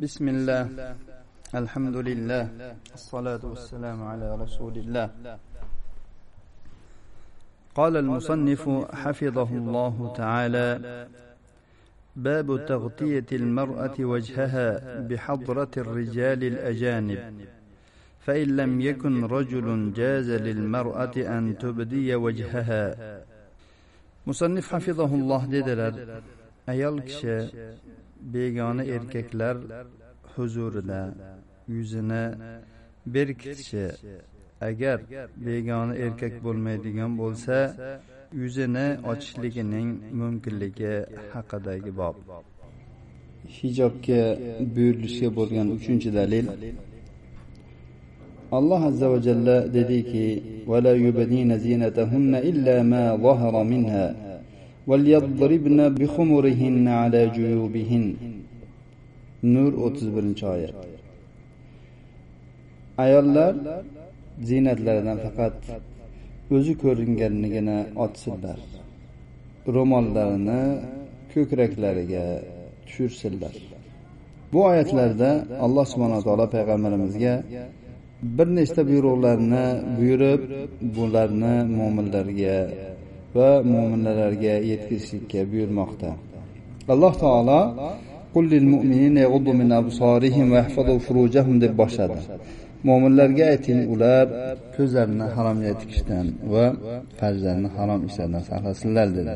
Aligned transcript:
بسم 0.00 0.28
الله 0.28 0.62
الحمد 1.54 1.96
لله 1.96 2.42
الصلاة 2.94 3.40
والسلام 3.44 4.02
على 4.02 4.34
رسول 4.42 4.74
الله 4.78 5.10
قال 7.74 7.96
المصنف 7.96 8.62
حفظه 8.94 9.50
الله 9.50 10.12
تعالى 10.16 10.68
باب 12.16 12.66
تغطية 12.66 13.26
المرأة 13.32 13.96
وجهها 14.00 15.00
بحضرة 15.00 15.70
الرجال 15.76 16.44
الأجانب 16.44 17.20
فإن 18.20 18.48
لم 18.56 18.80
يكن 18.80 19.24
رجل 19.24 19.92
جاز 19.92 20.30
للمرأة 20.30 21.14
أن 21.16 21.58
تبدي 21.58 22.14
وجهها 22.14 22.82
musannif 24.26 24.72
hafizahulloh 24.72 25.44
dedilar 25.52 25.92
ayol 26.66 26.96
kishi 27.04 27.52
begona 28.32 28.82
erkaklar 28.84 29.56
huzurida 30.36 31.14
yuzini 31.68 32.22
berkitishi 33.06 33.86
agar 34.60 35.00
begona 35.36 35.94
erkak 36.04 36.34
bo'lmaydigan 36.44 37.18
bo'lsa 37.18 37.56
yuzini 38.40 38.86
ochishligining 39.10 39.88
mumkinligi 40.20 40.94
haqidagi 41.32 41.92
bob. 42.00 42.14
hijobga 43.56 44.22
buyurilishga 44.74 45.28
bo'lgan 45.38 45.68
uchinchi 45.76 46.08
dalil 46.18 46.46
alloh 48.58 48.80
azza 48.90 49.06
va 49.12 49.18
jalla 49.26 49.56
dediki 49.76 50.26
vala 50.70 50.92
zinatahunna 51.66 52.38
illa 52.50 52.76
ma 52.92 53.04
zahara 53.24 53.64
minha. 53.72 54.23
وليضربن 54.89 55.79
بخمرهن 55.99 56.85
على 57.01 57.21
جيوبهن 57.37 58.05
nur 59.53 59.71
o'ttiz 59.85 60.07
birinchi 60.15 60.45
oyat 60.55 60.75
ayollar 63.03 63.53
ziynatlaridan 64.47 65.17
faqat 65.25 65.57
o'zi 66.55 66.73
ko'ringanligini 66.83 67.79
otsinlar 68.05 68.59
ro'mollarini 69.75 70.61
ko'kraklariga 71.33 72.25
tushirsinlar 72.85 73.55
bu 74.51 74.59
oyatlarda 74.71 75.29
alloh 75.65 75.85
subhana 75.91 76.19
taolo 76.25 76.45
payg'ambarimizga 76.55 77.33
bir 78.37 78.47
nechta 78.57 78.81
buyruqlarni 78.89 79.65
buyurib 79.97 80.41
bularni 80.95 81.55
mo'minlarga 81.77 82.57
va 83.36 83.50
mo'minlarga 83.72 84.54
yetkazishlikka 84.70 85.40
buyurmoqda. 85.50 86.10
Alloh 86.92 87.12
taolo 87.24 87.60
mu'minina 88.72 89.24
min 89.60 89.70
absarihim 89.80 90.46
va 90.54 90.62
furujahum 91.06 91.56
deb 91.64 91.72
boshladi. 91.80 92.18
Mo'minlarga 92.88 93.44
ayting 93.52 93.80
ular 93.94 94.24
ko'zlarini 94.76 95.26
haromga 95.36 95.72
tikishdan 95.80 96.26
va 96.52 96.64
farzlarini 97.18 97.70
harom 97.76 98.00
ishlardan 98.08 98.42
saqlasinlar 98.50 99.08
dedi. 99.18 99.34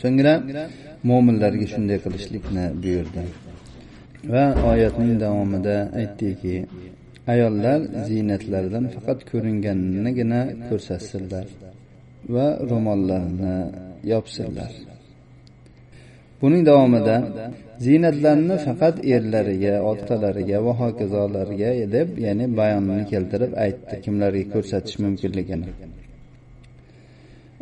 So'ngra 0.00 0.34
mo'minlarga 1.10 1.66
shunday 1.72 1.98
qilishlikni 2.04 2.64
buyurdi. 2.82 3.22
Va 4.32 4.44
oyatning 4.70 5.12
davomida 5.24 5.76
aytdiki 6.00 6.54
ayollar 7.32 7.78
ziynatlaridan 8.08 8.84
faqat 8.94 9.18
ko'ringanligini 9.30 10.42
ko'rsatsinlar. 10.68 11.46
Va 12.34 12.46
ro'mollarini 12.70 13.56
yopsinlar. 14.12 14.72
Buning 16.42 16.62
davomida 16.70 17.16
ziynatlarni 17.86 18.56
faqat 18.66 18.96
erlariga 19.14 19.74
otalariga 19.90 20.58
va 20.66 20.72
hokazolarga 20.82 21.70
deb 21.96 22.08
ya'ni 22.26 22.46
bayonini 22.60 23.04
keltirib 23.12 23.52
aytdi 23.64 23.94
kimlarga 24.04 24.44
ko'rsatish 24.54 24.96
mumkinligini. 25.04 25.68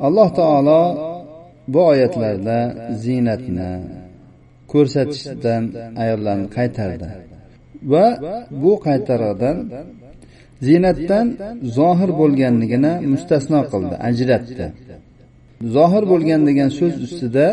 Alloh 0.07 0.29
taolo 0.41 0.83
bu 1.73 1.81
oyatlarda 1.93 2.59
ziynatni 3.05 3.71
ko'rsatishdan 4.73 5.63
ayollarni 6.03 6.49
qaytardi 6.59 7.09
va 7.93 8.07
bu 8.63 8.73
qaytarig'idan 8.87 9.57
ziynatdan 10.67 11.27
zohir 11.79 12.11
bo'lganligini 12.21 12.93
mustasno 13.13 13.61
qildi 13.73 13.95
ajratdi. 14.09 14.67
Zohir 15.77 16.05
bo'lgan 16.13 16.41
degan 16.49 16.71
so'z 16.79 16.95
ustida 17.07 17.47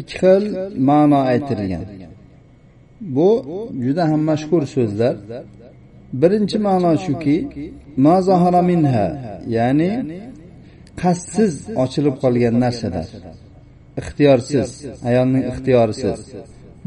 ikki 0.00 0.14
xil 0.20 0.44
ma'no 0.88 1.20
aytilgan. 1.32 1.84
Bu 3.16 3.30
juda 3.84 4.04
ham 4.10 4.22
mashhur 4.30 4.62
so'zlar. 4.74 5.14
Birinchi 6.22 6.58
ma'no 6.68 6.92
shuki 7.06 7.36
minha 8.70 9.06
ya'ni 9.56 9.92
qasdsiz 11.02 11.52
ochilib 11.84 12.16
qolgan 12.22 12.54
narsalar. 12.64 13.08
Ixtiyorsiz 14.00 14.68
ayolning 15.08 15.44
ixtiyorisiz. 15.50 16.18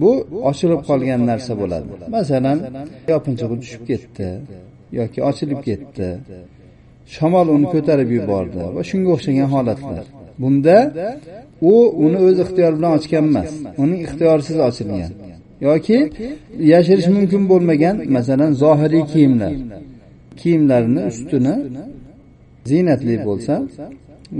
Bu 0.02 0.12
ochilib 0.50 0.82
qolgan 0.90 1.22
narsa 1.32 1.54
bo'ladi. 1.62 1.88
Masalan 2.16 2.58
yopinchig'i 3.12 3.56
tushib 3.62 3.84
ketdi. 3.90 4.28
Yoki 5.00 5.20
ochilib 5.30 5.60
ketdi. 5.68 6.10
Shamol 7.16 7.48
uni 7.56 7.68
ko'tarib 7.74 8.10
yubordi 8.18 8.64
va 8.76 8.82
shunga 8.90 9.10
o'xshagan 9.16 9.50
holatlar. 9.56 10.06
Bunda 10.42 10.78
u 11.72 11.74
uni 12.06 12.18
o'z 12.28 12.38
ixtiyori 12.46 12.76
bilan 12.78 12.92
ochgan 12.98 13.24
emas 13.32 13.52
uning 13.84 14.00
ixtiyorisiz 14.06 14.58
ochilgan 14.70 15.12
yoki 15.68 15.98
yashirish 16.74 17.10
mumkin 17.16 17.44
bo'lmagan 17.52 17.96
masalan 18.16 18.52
zohiriy 18.64 19.04
kiyimlar. 19.14 19.54
Kiyimlarini 20.40 21.02
ustini 21.12 21.56
ziynatli 22.70 23.16
bo'lsa 23.28 23.56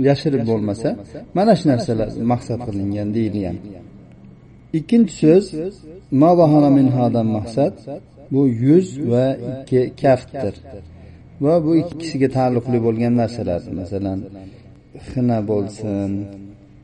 yashirib 0.08 0.42
bo'lmasa 0.50 0.88
mana 1.36 1.52
shu 1.58 1.64
narsalar 1.72 2.08
maqsad 2.32 2.60
qilingan 2.66 3.08
deyilgan. 3.16 3.56
Ikkinchi 4.78 5.12
so'z 5.22 5.44
maqsad 7.36 7.74
bu 8.32 8.40
yuz 8.48 8.88
va 9.10 9.26
ikki 9.50 9.80
kaftdir. 10.02 10.54
Va 11.44 11.54
bu 11.64 11.72
ikkisiga 11.82 12.28
taalluqli 12.36 12.78
bo'lgan 12.86 13.14
narsalar. 13.22 13.62
Masalan 13.80 14.18
xina 15.08 15.38
bo'lsin 15.50 16.10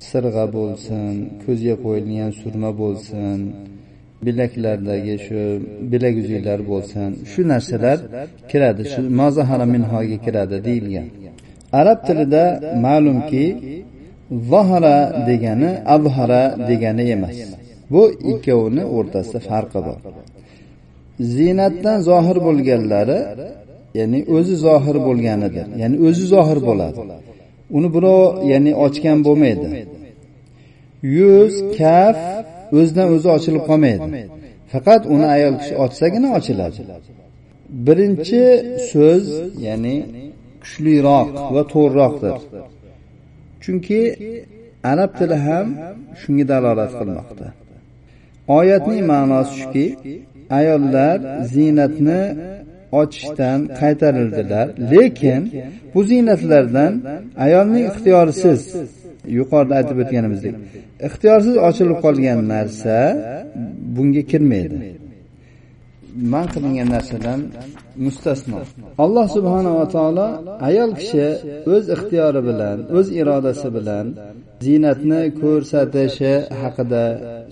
sirg'a 0.08 0.46
bo'lsin 0.56 1.12
ko'zga 1.44 1.74
qo'yilgan 1.84 2.30
surma 2.40 2.70
bo'lsin 2.82 3.38
bilaklardagi 4.24 5.14
shu 5.26 5.40
bilak 5.92 6.14
uzuklar 6.22 6.60
bo'lsin. 6.72 7.10
Shu 7.30 7.40
narsalar 7.52 7.98
kiradi 8.50 8.82
shu 8.92 9.00
mazahara 9.20 9.66
minhoga 9.74 10.18
kiradi 10.24 10.56
deyilgan. 10.68 11.08
Arab 11.80 11.98
tilida 12.08 12.44
ma'lumki 12.86 13.44
zahara 14.50 14.96
degani 15.28 15.70
abhara 15.96 16.42
degani 16.68 17.04
emas. 17.16 17.36
Bu 17.92 18.02
ikkovini 18.32 18.84
o'rtasida 18.96 19.40
farqi 19.48 19.80
bor. 19.88 20.00
Ziynatdan 21.20 21.98
zohir 22.08 22.36
bo'lganlari 22.46 23.18
ya'ni 23.98 24.20
o'zi 24.36 24.56
zohir 24.66 24.96
bo'lganidir. 25.06 25.66
Ya'ni 25.82 25.96
o'zi 26.06 26.24
zohir 26.34 26.58
bo'ladi. 26.68 27.00
Uni 27.76 27.88
birov 27.94 28.22
ya'ni 28.52 28.72
ochgan 28.84 29.18
bo'lmaydi. 29.26 29.68
Yuz 31.18 31.54
kaf 31.78 32.18
o'zidan 32.78 33.08
o'zi 33.16 33.28
ochilib 33.36 33.62
qolmaydi. 33.70 34.04
Faqat 34.72 35.02
uni 35.14 35.26
ayol 35.36 35.54
kishi 35.60 35.74
ochsagina 35.84 36.28
ochiladi. 36.38 36.80
Birinchi 37.86 38.42
so'z 38.90 39.26
ya'ni 39.66 39.96
kuchliroq 40.62 41.28
va 41.54 41.62
to'g'riroqdir. 41.72 42.34
Chunki 43.62 44.00
arab 44.92 45.10
tili 45.18 45.36
ham 45.46 45.66
shunga 46.20 46.44
dalolat 46.52 46.92
qilmoqda. 46.98 47.46
Oyatning 48.58 49.02
ma'nosi 49.12 49.52
shuki 49.60 49.86
ayollar 50.58 51.16
ziynatni 51.54 52.22
ochishdan 53.00 53.60
qaytarildilar. 53.80 54.66
Lekin 54.92 55.42
bu 55.94 56.00
ziynatlardan 56.10 56.92
ayolning 57.44 57.84
ixtiyorisiz 57.90 58.60
yuqorida 59.38 59.74
aytib 59.80 59.98
o'tganimizdek 60.02 60.54
ixtiyorsiz 61.08 61.54
ochilib 61.68 61.98
qolgan 62.04 62.40
narsa 62.54 62.96
bunga 63.96 64.22
kirmaydi. 64.30 64.78
Man 66.32 66.46
qilingan 66.54 66.88
narsadan 66.94 67.40
mustasno. 68.04 68.58
Alloh 69.04 69.26
subhanava 69.36 69.84
taolo 69.94 70.26
ayol 70.68 70.90
kishi 71.00 71.26
o'z 71.74 71.84
ixtiyori 71.94 72.40
bilan 72.48 72.78
o'z 72.98 73.06
irodasi 73.20 73.68
bilan 73.76 74.06
ziynatni 74.64 75.22
ko'rsatishi 75.40 76.34
haqida 76.62 77.04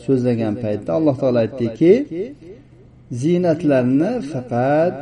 so'zlagan 0.04 0.54
paytda 0.62 0.90
alloh 0.98 1.14
taolo 1.22 1.38
aytdiki 1.44 1.92
ziynatlarni 3.20 4.12
faqat 4.32 4.94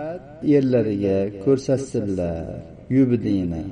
erlariga 0.56 1.18
ko'rsatsinlar 1.44 2.44
yubdina 2.96 3.62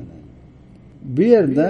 bu 1.17 1.23
yerda 1.23 1.69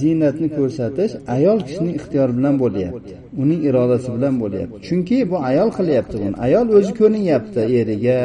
ziynatni 0.00 0.48
ko'rsatish 0.58 1.12
ayol 1.36 1.58
kishining 1.66 1.94
ixtiyori 2.00 2.32
bilan 2.38 2.54
bo'lyapti 2.62 3.12
uning 3.42 3.60
irodasi 3.68 4.08
bilan 4.16 4.34
bo'lyapti. 4.42 4.76
Chunki 4.88 5.18
bu 5.30 5.36
ayol 5.50 5.70
qilyapti 5.78 6.16
buni. 6.22 6.34
Ayol 6.46 6.66
o'zi 6.78 6.92
ko'rinyapti 7.00 7.60
eriga 7.80 8.18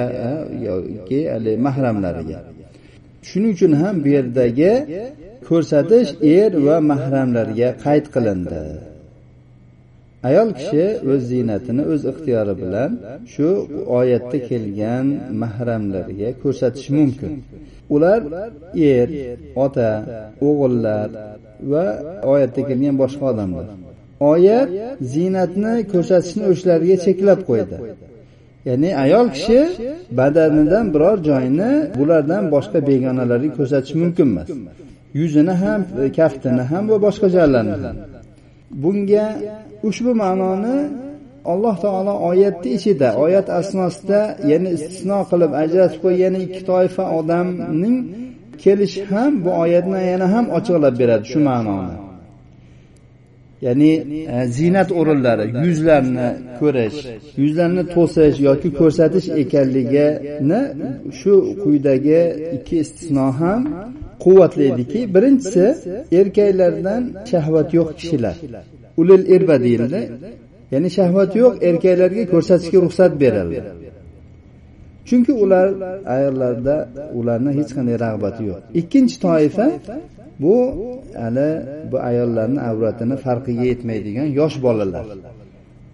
yoki 0.67 1.19
haligi 1.33 1.59
mahramlariga. 1.67 2.39
Shuning 3.29 3.51
uchun 3.55 3.73
ham 3.81 3.95
bu 4.03 4.09
yerdagi 4.17 4.73
ko'rsatish 5.49 6.09
er 6.39 6.51
va 6.65 6.77
mahramlarga 6.91 7.69
qayd 7.85 8.05
qilindi. 8.15 8.63
Ayol 10.29 10.49
kishi 10.59 10.85
o'z 11.11 11.21
ziynatini 11.31 11.83
o'z 11.93 12.01
ixtiyori 12.11 12.53
bilan 12.63 12.91
shu 13.33 13.47
oyatda 13.99 14.37
kelgan 14.49 15.07
mahramlariga 15.41 16.29
ko'rsatishi 16.43 16.91
mumkin. 16.99 17.31
Ular 17.95 18.21
er 18.95 19.07
ota 19.65 19.91
o'g'illar 20.47 21.07
va 21.71 21.85
oyatda 22.33 22.61
kelgan 22.69 22.95
boshqa 23.03 23.23
odamlar. 23.31 23.67
Oyat 24.31 24.69
ziynatni 25.13 25.73
ko'rsatishni 25.93 26.43
o'shalarga 26.51 26.95
cheklab 27.05 27.39
qo'ydi. 27.49 27.77
Ya'ni 28.69 28.89
ayol 29.03 29.27
kishi 29.35 29.59
badanidan 30.19 30.85
biror 30.93 31.17
joyini 31.29 31.71
bulardan 31.99 32.43
boshqa 32.55 32.79
begonalarga 32.89 33.49
ko'rsatishi 33.57 33.95
mumkin 34.03 34.27
emas 34.33 34.49
yuzini 35.19 35.53
ham 35.63 35.81
kaftini 36.17 36.63
ham 36.71 36.83
va 36.91 36.97
boshqa 37.05 37.27
joylarini 37.35 37.77
ham. 37.85 37.97
Bunga 38.83 39.25
ushbu 39.89 40.11
ma'noni 40.23 40.77
alloh 41.53 41.75
taolo 41.85 42.13
oyatni 42.29 42.69
ichida 42.77 43.09
oyat 43.25 43.47
asnosida 43.59 44.21
yana 44.51 44.69
istisno 44.77 45.19
qilib 45.29 45.51
ajratib 45.63 45.99
qo'ygan 46.05 46.35
ikki 46.45 46.61
toifa 46.71 47.03
odamning 47.19 47.97
kelishi 48.63 49.01
ham 49.11 49.31
bu 49.43 49.49
oyatni 49.63 49.99
yana 50.11 50.27
ham 50.33 50.45
ochiqlab 50.57 50.95
beradi 51.01 51.25
shu 51.31 51.39
ma'noni. 51.49 51.95
Ya'ni 53.65 53.91
e, 54.35 54.47
ziynat 54.57 54.89
o'rinlari 54.99 55.45
yuzlarni 55.65 56.29
ko'rish 56.59 56.97
yuzlarni 57.41 57.83
to'sish 57.95 58.37
yoki 58.47 58.69
ko'rsatish 58.79 59.27
ekanligini 59.41 60.61
shu 61.19 61.33
quyidagi 61.61 62.21
ikki 62.55 62.75
istisno 62.83 63.27
ham 63.39 63.61
quvvatli 64.23 64.63
ediki 64.71 64.99
birinchisi 65.15 65.65
erkaklardan 66.19 67.03
shahvat 67.31 67.69
yo'q 67.77 67.89
kishilar. 67.99 68.35
ulil 69.01 69.23
irba 69.35 69.55
deyildi. 69.65 70.01
ya'ni 70.73 70.89
shahvat 70.97 71.31
yo'q 71.41 71.53
erkaklarga 71.69 72.23
ko'rsatishga 72.33 72.79
ruxsat 72.85 73.11
berildi. 73.23 73.59
chunki 75.07 75.33
ular 75.43 75.67
ayollarda 76.15 76.75
ularni 77.19 77.51
hech 77.57 77.71
qanday 77.75 77.97
rag'bati 78.05 78.41
yo'q. 78.49 78.61
ikkinchi 78.81 79.17
toifa 79.25 79.67
bu 80.43 80.55
hali 81.23 81.49
bu 81.91 81.97
ayollarni 82.09 82.59
avratini 82.69 83.15
farqiga 83.25 83.63
yetmaydigan 83.71 84.27
yosh 84.39 84.55
bolalar. 84.65 85.05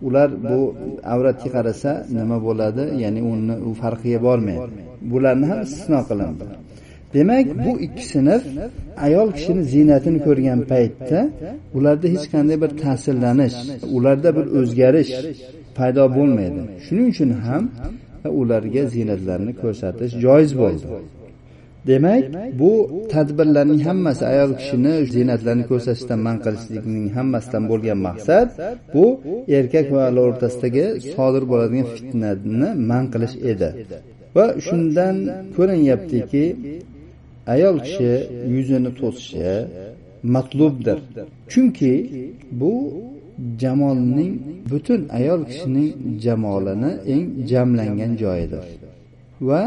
ular 0.08 0.30
bu 0.50 0.60
avratga 1.14 1.50
qarasa 1.56 1.92
nima 2.18 2.38
bo'ladi? 2.48 2.84
ya'ni 3.04 3.22
uni 3.32 3.56
u 3.70 3.72
farqiga 3.82 4.20
bormaydi. 4.28 4.70
bularni 5.12 5.46
ham 5.52 5.60
istisno 5.66 6.00
qilindi 6.10 6.46
demak 7.14 7.46
bu 7.66 7.72
ikki 7.86 8.06
sinf 8.14 8.44
ayol 9.06 9.30
kishini 9.38 9.64
ziynatini 9.74 10.20
ko'rgan 10.28 10.60
paytda 10.72 11.20
ularda 11.78 12.08
hech 12.14 12.26
qanday 12.34 12.58
bir 12.64 12.72
ta'sirlanish 12.84 13.56
ularda 13.96 14.30
bir 14.38 14.46
o'zgarish 14.60 15.12
paydo 15.78 16.04
bo'lmaydi. 16.18 16.62
Shuning 16.86 17.08
uchun 17.14 17.32
ham 17.46 17.64
ularga 18.42 18.84
ziynatlarni 18.94 19.54
ko'rsatish 19.62 20.12
joiz 20.24 20.52
bo'ldi. 20.62 20.86
Demak 21.90 22.24
bu 22.60 22.72
tadbirlarning 23.14 23.82
hammasi 23.88 24.24
ayol 24.34 24.52
kishini 24.60 24.94
ziynatlarini 25.14 25.66
ko'rsatishdan 25.72 26.20
man 26.28 26.38
qilishlikning 26.46 27.06
hammasidan 27.18 27.64
bo'lgan 27.72 28.00
maqsad 28.08 28.48
bu 28.94 29.06
erkak 29.60 29.88
va 29.94 30.00
ayol 30.08 30.18
o'rtasidagi 30.28 30.86
sodir 31.14 31.44
bo'ladigan 31.52 31.88
fitnani 31.96 32.70
man 32.90 33.04
qilish 33.14 33.36
edi. 33.52 33.70
Va 34.36 34.46
shundan 34.68 35.16
ko'rinyaptiki 35.56 36.44
ayol 37.54 37.78
kishi 37.86 38.12
yuzini 38.56 38.92
to'sishi 39.00 39.52
matlubdir. 40.36 41.00
Chunki 41.52 41.94
bu 42.60 42.74
jamolning 43.62 44.34
butun 44.70 45.02
ayol 45.18 45.42
kishining 45.50 45.90
jamolini 46.24 46.92
eng 47.14 47.26
jamlangan 47.50 48.14
joyidir 48.22 48.66
va 49.48 49.62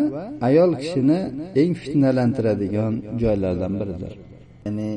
ayol 0.48 0.72
kishini 0.82 1.20
eng 1.60 1.72
fitnalantiradigan 1.82 2.94
joylardan 3.20 3.72
biridir. 3.80 4.12
Ya'ni 4.64 4.90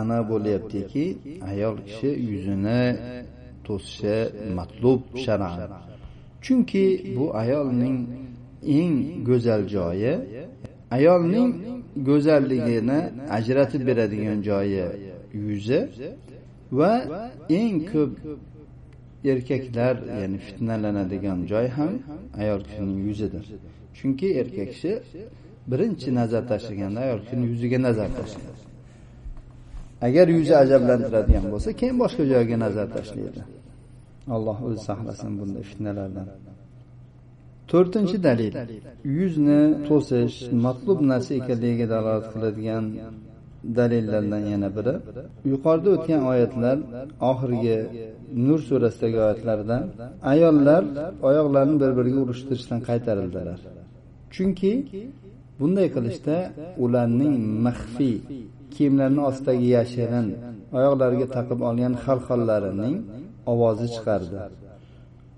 ana 0.00 0.18
bo'lyaptiki 0.30 1.04
ayol 1.50 1.76
kishi 1.86 2.10
yuzini 2.30 2.82
to'sishi 3.66 4.16
matlub 4.56 5.00
shar'an 5.24 5.58
chunki 6.44 6.86
bu 7.16 7.24
ayolning 7.42 7.98
eng 8.78 8.94
go'zal 9.28 9.62
joyi 9.74 10.12
ayolning 10.96 11.50
go'zalligini 12.08 13.00
ajratib 13.38 13.82
beradigan 13.88 14.38
joyi 14.48 14.84
yuzi 15.46 15.80
va 16.78 16.92
eng 17.60 17.76
ko'p 17.92 18.12
erkaklar 19.32 19.94
ya'ni 20.20 20.38
fitnalanadigan 20.46 21.38
joy 21.52 21.66
ham 21.76 21.92
ayol 22.42 22.60
kishining 22.68 23.00
yuzidir. 23.08 23.44
Chunki 23.98 24.28
erkak 24.40 24.68
kishi 24.72 24.92
birinchi 25.70 26.08
nazar 26.20 26.42
tashlaganda 26.52 26.98
ayol 27.06 27.20
kishini 27.24 27.44
yuziga 27.52 27.78
nazar 27.86 28.08
tashlaydi 28.18 28.62
agar 30.06 30.26
yuzi 30.36 30.54
ajablantiradigan 30.62 31.46
bo'lsa 31.52 31.70
keyin 31.80 31.96
boshqa 32.02 32.22
joyga 32.32 32.56
nazar 32.64 32.86
tashlaydi. 32.96 33.42
Alloh 34.36 34.58
o'zi 34.66 34.80
saqlasin 34.88 35.32
bunday 35.40 35.64
fitnalardan. 35.70 36.28
To'rtinchi 37.72 38.16
dalil. 38.28 38.52
Yuzni 39.18 39.62
to'sish 39.88 40.36
matlub 40.64 40.98
narsa 41.10 41.32
ekanligiga 41.40 41.86
dalolat 41.94 42.26
qiladigan 42.32 42.84
dalillardan 43.78 44.42
yana 44.52 44.68
biri. 44.76 44.94
Yuqorida 45.52 45.88
o'tgan 45.96 46.22
oyatlar 46.32 46.76
oxirgi 47.30 47.78
nur 48.46 48.60
surasidagi 48.68 49.18
oyatlarda 49.26 49.76
ayollar 50.32 50.82
oyoqlarini 51.28 51.76
bir 51.82 51.90
biriga 51.98 52.20
urishtirishdan 52.24 52.80
qaytarildilar. 52.88 53.58
Chunki 54.34 54.72
bunday 55.60 55.88
qilishda 55.96 56.36
ularning 56.84 57.34
maxfiy 57.66 58.16
kiyimlarini 58.74 59.22
ostidagi 59.28 59.68
yashirin 59.76 60.26
oyoqlariga 60.78 61.26
taqib 61.36 61.60
olgan 61.68 61.94
xalxollarining 62.04 62.96
ovozi 63.52 63.86
chiqardi. 63.94 64.36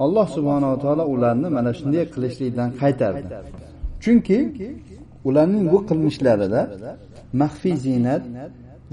Alloh 0.05 0.27
subhanava 0.37 0.77
taolo 0.85 1.05
ularni 1.15 1.49
mana 1.57 1.71
shunday 1.79 2.05
qilishlikdan 2.15 2.71
qaytardi. 2.83 3.25
Chunki 4.05 4.39
ularning 5.29 5.65
bu 5.73 5.79
qilmishlarida 5.89 6.63
maxfiy 7.43 7.77
ziynat 7.85 8.23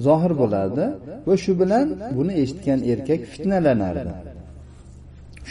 zohir 0.05 0.33
bo'lardi 0.41 0.85
va 1.27 1.35
shu 1.43 1.51
bilan 1.61 1.85
buni 2.17 2.33
eshitgan 2.43 2.79
erkak 2.91 3.21
fitnalanardi. 3.33 4.11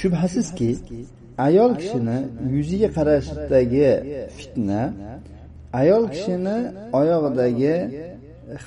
Shubhasizki 0.01 0.71
ayol 1.47 1.73
kishini 1.81 2.19
yuziga 2.55 2.89
qarashdagi 2.97 3.91
fitna 4.39 4.83
ayol 5.81 6.05
kishini 6.15 6.57
oyog'idagi 7.01 7.75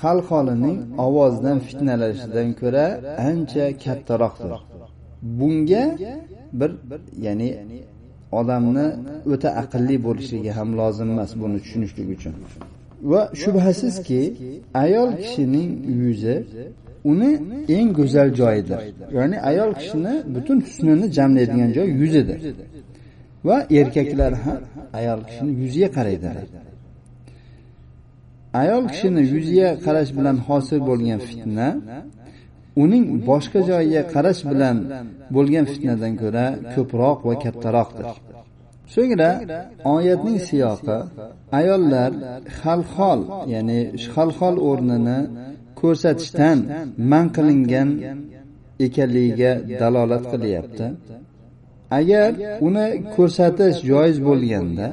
xalxolining 0.01 0.77
ovozidan 1.05 1.57
fitnalashidan 1.67 2.49
ko'ra 2.61 2.85
ancha 3.29 3.65
kattaroqdir. 3.83 4.51
Bunga 5.39 5.83
bir 6.59 6.71
ya'ni 7.25 7.49
odamni 8.39 8.87
o'ta 9.33 9.49
aqlli 9.61 9.95
bo'lishligi 10.05 10.51
ham 10.57 10.69
lozim 10.79 11.07
emas 11.13 11.31
buni 11.41 11.57
tushunishlik 11.63 12.07
uchun. 12.15 12.33
Va 13.11 13.21
shubhasizki 13.41 14.21
ayol 14.83 15.09
kishining 15.23 15.69
yuzi 16.01 16.35
uni 17.11 17.31
eng 17.77 17.89
go'zal 17.99 18.29
joyidir. 18.39 18.79
Ya'ni 19.17 19.37
ayol 19.49 19.71
kishini 19.79 20.13
butun 20.35 20.57
husnini 20.65 21.05
jamlaydigan 21.17 21.69
joy 21.77 21.87
yuzidir. 22.01 22.39
Va 23.47 23.57
erkaklar 23.79 24.33
ham 24.43 24.59
ayol 24.99 25.19
kishini 25.27 25.51
yuziga 25.61 25.89
qaraydilar. 25.97 26.37
Ayol 28.61 28.83
kishini 28.91 29.21
yuziga 29.33 29.69
qarash 29.85 30.11
bilan 30.17 30.37
hosil 30.47 30.79
bo'lgan 30.89 31.19
fitna 31.29 31.67
uning 32.83 33.05
boshqa 33.29 33.59
joyiga 33.69 34.01
qarash 34.13 34.41
bilan 34.51 34.77
bo'lgan 35.35 35.65
fitnadan 35.71 36.13
ko'ra 36.21 36.45
ko'proq 36.73 37.19
va 37.27 37.35
kattaroqdir. 37.43 38.07
So'ngra 38.93 39.31
oyatning 39.95 40.39
siyoqi 40.47 40.97
ayollar 41.59 42.11
xalxol 42.59 43.19
ya'ni 43.53 43.79
xalxol 44.13 44.55
o'rnini 44.69 45.19
ko'rsatishdan 45.81 46.57
man 47.11 47.25
qilingan 47.35 47.89
ekanligiga 48.85 49.51
dalolat 49.81 50.23
qilyapti. 50.31 50.85
Agar 51.99 52.29
uni 52.67 52.87
ko'rsatish 53.15 53.77
joiz 53.91 54.17
bo'lganda 54.27 54.87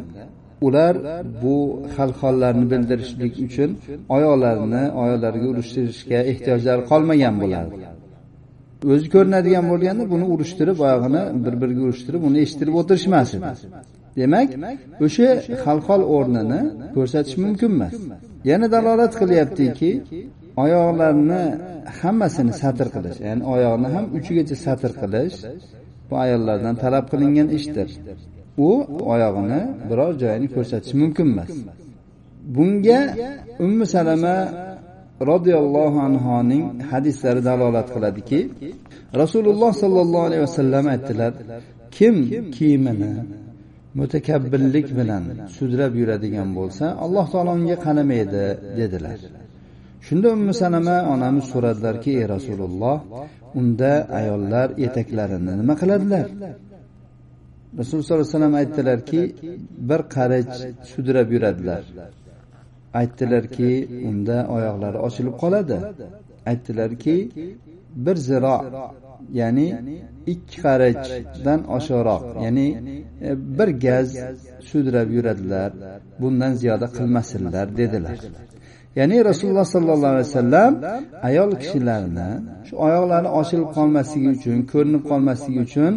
ular 0.66 0.94
bu 1.42 1.56
xalq 1.96 2.16
hollarni 2.24 2.66
bildirishlik 2.72 3.34
uchun 3.46 3.70
oyoqlarini 4.16 4.82
oyoqlariga 5.02 5.46
urishtirishga 5.52 6.18
ehtiyojlari 6.32 6.82
qolmagan 6.90 7.34
bo'lardi 7.42 7.76
o'zi 8.92 9.06
ko'rinadigan 9.14 9.64
bo'lganda 9.72 10.04
buni 10.14 10.26
urishtirib 10.34 10.78
oyog'ini 10.86 11.22
bir 11.44 11.54
biriga 11.62 11.82
urishtirib 11.88 12.22
uni 12.28 12.38
eshittirib 12.44 12.74
o'tirishmas 12.80 13.28
edi. 13.36 13.50
Demak 14.20 14.48
o'sha 15.06 15.28
xalqol 15.64 16.02
o'rnini 16.16 16.60
ko'rsatish 16.96 17.36
mumkin 17.44 17.70
emas 17.76 17.94
yana 18.50 18.66
dalolat 18.74 19.12
qilyaptiki 19.20 19.90
oyoqlarni 20.64 21.42
hammasini 22.00 22.52
satr 22.62 22.86
qilish 22.94 23.18
ya'ni 23.26 23.42
oyoqni 23.54 23.88
ham 23.94 24.04
uchigacha 24.18 24.56
satr 24.66 24.90
qilish 25.02 25.36
bu 26.08 26.14
ayollardan 26.24 26.74
talab 26.82 27.04
qilingan 27.12 27.48
ishdir. 27.58 27.88
U 28.66 28.68
oyog'ini 29.12 29.60
biror 29.88 30.12
joyini 30.22 30.48
ko'rsatishi 30.54 30.94
mumkin 31.02 31.26
emas. 31.32 31.50
Bunga 32.54 33.00
ummu 33.64 33.84
salama 33.94 34.36
roziyallohu 35.30 35.98
anhoning 36.08 36.64
hadislari 36.90 37.40
dalolat 37.48 37.88
qiladiki 37.94 38.40
rasululloh 39.20 39.72
sollallohu 39.82 40.24
alayhi 40.28 40.42
vasallam 40.48 40.84
aytdilar 40.94 41.32
kim 41.96 42.14
kiyimini 42.56 43.12
mutakabbirlik 43.98 44.86
bilan 44.98 45.24
sudrab 45.56 45.92
yuradigan 46.00 46.48
bo'lsa 46.58 46.84
alloh 47.04 47.26
taolo 47.32 47.50
unga 47.58 47.76
qaramaydi 47.86 48.44
dedilar. 48.78 49.18
Shunda 50.06 50.28
ummu 50.36 50.52
salama 50.62 50.96
onamiz 51.14 51.44
so'radilarki 51.52 52.10
ey 52.20 52.26
rasululloh 52.34 52.96
unda 53.60 53.92
ayollar 54.20 54.68
etaklarini 54.86 55.52
nima 55.60 55.74
qiladilar? 55.80 56.26
Rasululloh 57.78 58.04
sollallohu 58.04 58.28
alayhi 58.28 58.37
vasallam 58.37 58.54
aytdilarki 58.54 59.34
bir 59.88 60.00
qarich 60.14 60.54
sudrab 60.92 61.28
yuradilar. 61.32 61.84
Aytdilarki 63.00 63.70
unda 64.08 64.46
oyoqlari 64.56 64.98
ochilib 65.06 65.34
qoladi. 65.42 65.78
Aytdilarki 66.50 67.16
bir 68.06 68.16
ziro 68.16 68.56
ya'ni 69.40 69.68
ikki 70.32 70.56
qarichdan 70.66 71.60
oshiqroq 71.76 72.22
ya'ni 72.44 72.68
e, 73.28 73.30
bir 73.58 73.68
gaz 73.84 74.08
sudrab 74.70 75.08
yuradilar. 75.16 75.70
Bundan 76.20 76.52
ziyoda 76.60 76.87
qilmasinlar 76.96 77.76
dedilar. 77.76 78.18
Ya'ni 78.98 79.25
rasululloh 79.30 79.64
sollallohu 79.75 80.12
alayhi 80.14 80.28
vasallam 80.30 80.72
ayol 81.28 81.50
kishilarni 81.62 82.30
shu 82.66 82.75
oyoqlari 82.87 83.28
ochilib 83.40 83.68
qolmasligi 83.76 84.28
uchun 84.37 84.58
ko'rinib 84.72 85.02
qolmasligi 85.10 85.60
uchun 85.68 85.92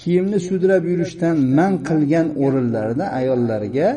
kiyimni 0.00 0.38
sudrab 0.48 0.84
yurishdan 0.92 1.36
man 1.58 1.72
qilgan 1.88 2.26
o'rinlarda 2.44 3.04
ayollarga 3.20 3.88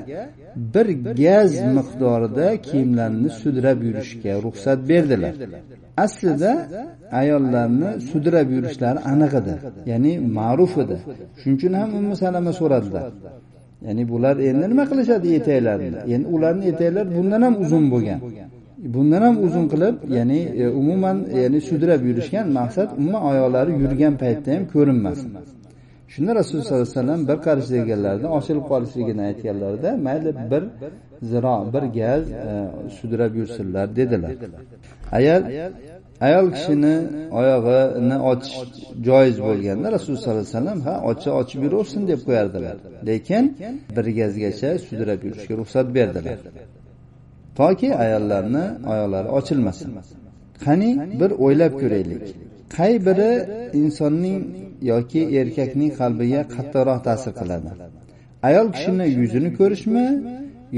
bir 0.74 0.88
gaz 1.24 1.52
miqdorida 1.78 2.48
kiyimlarni 2.68 3.30
sudrab 3.42 3.80
yurishga 3.88 4.34
ruxsat 4.46 4.80
berdilar. 4.90 5.34
Aslida 6.06 6.52
ayollarni 7.22 7.90
sudrab 8.10 8.48
yurishlari 8.56 9.00
aniq 9.12 9.34
edi 9.42 9.54
ya'ni 9.92 10.14
ma'ruf 10.38 10.74
edi. 10.84 10.98
Shuning 11.40 11.58
uchun 11.60 11.74
ham 11.80 11.90
ummu 12.00 12.16
salama 12.24 12.52
so'radilar. 12.60 13.04
Ya'ni 13.88 14.04
bular 14.12 14.36
endi 14.50 14.66
nima 14.72 14.84
qilishadi 14.92 15.28
etaklarini 15.40 16.00
endi 16.14 16.28
ularni 16.36 16.64
etaklari 16.72 17.10
bundan 17.18 17.42
ham 17.46 17.56
uzun 17.64 17.84
bo'lgan. 17.94 18.20
Bundan 18.96 19.22
ham 19.28 19.36
uzun 19.46 19.66
qilib 19.74 19.96
ya'ni 20.18 20.40
e, 20.64 20.66
umuman 20.82 21.18
ya'ni 21.42 21.60
sudrab 21.70 22.02
yurishgan 22.10 22.46
maqsad 22.60 22.90
umuman 23.00 23.22
oyoqlari 23.32 23.72
yurgan 23.84 24.14
paytda 24.22 24.50
ham 24.56 24.64
ko'rinmasin 24.74 25.30
shunda 26.14 26.32
rasululloh 26.40 26.66
sollallohu 26.66 26.84
alayhi 26.84 26.98
vasallam 27.00 27.22
bir 27.30 27.38
qarich 27.48 27.68
deganlarida 27.76 28.28
ochilib 28.38 28.66
qolishligini 28.72 29.22
aytganlarida 29.30 29.90
mayli 30.08 30.32
bir 30.52 30.64
ziro 31.32 31.56
bir 31.74 31.84
gaz 32.00 32.24
e, 32.32 32.36
sudrab 32.98 33.34
yursinlar 33.40 33.96
dedilar. 33.96 34.32
Ayol 35.18 35.44
ayol 36.28 36.48
kishini 36.56 36.96
oyog'ini 37.40 38.18
ochish 38.32 38.56
joiz 39.08 39.38
bo'lganda 39.48 39.88
rasululloh 39.96 40.22
sollallohu 40.22 40.42
alayhi 40.42 40.58
vasallam 40.58 40.80
ha 40.88 40.96
ochsa 41.10 41.30
ochib 41.42 41.60
yuraversin 41.66 42.02
deb 42.12 42.22
qo'yardilar. 42.28 42.76
Lekin 43.10 43.46
bir 43.96 44.06
gazgacha 44.20 44.70
sudrab 44.88 45.20
yurishga 45.28 45.54
ruxsat 45.62 45.88
berdilar. 45.98 46.40
Toki 47.60 47.90
ayollarni 48.04 48.66
oyoqlari 48.92 49.30
ochilmasin. 49.40 49.90
Qani 50.66 50.90
bir 51.22 51.32
o'ylab 51.46 51.74
ko'raylik. 51.82 52.26
Qay 52.78 52.94
biri 53.08 53.32
insonning 53.82 54.40
yoki 54.92 55.22
erkakning 55.40 55.92
qalbiga 56.00 56.42
qattiqroq 56.56 57.00
ta'sir 57.08 57.34
qiladi. 57.40 57.70
ayol 58.48 58.68
kishini 58.76 59.06
yuzini 59.20 59.50
ko'rishmi 59.60 60.06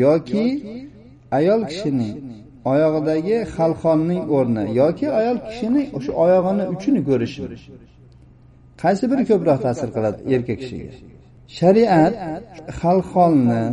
yoki 0.06 0.46
ayol 1.40 1.62
kishining 1.72 2.16
oyog'idagi 2.72 3.38
xalqonning 3.56 4.24
o'rni 4.38 4.64
yoki 4.82 5.08
ayol 5.20 5.38
kishining 5.48 5.88
o'sha 5.98 6.12
oyog'ini 6.24 6.64
uchini 6.74 7.02
ko'rishmi? 7.10 7.48
Qaysi 8.84 9.04
biri 9.12 9.24
ko'proq 9.32 9.60
ta'sir 9.66 9.90
qiladi 9.96 10.20
erkak 10.36 10.58
kishiga? 10.62 10.92
Shariat 11.58 12.14
xalqolni 12.80 13.64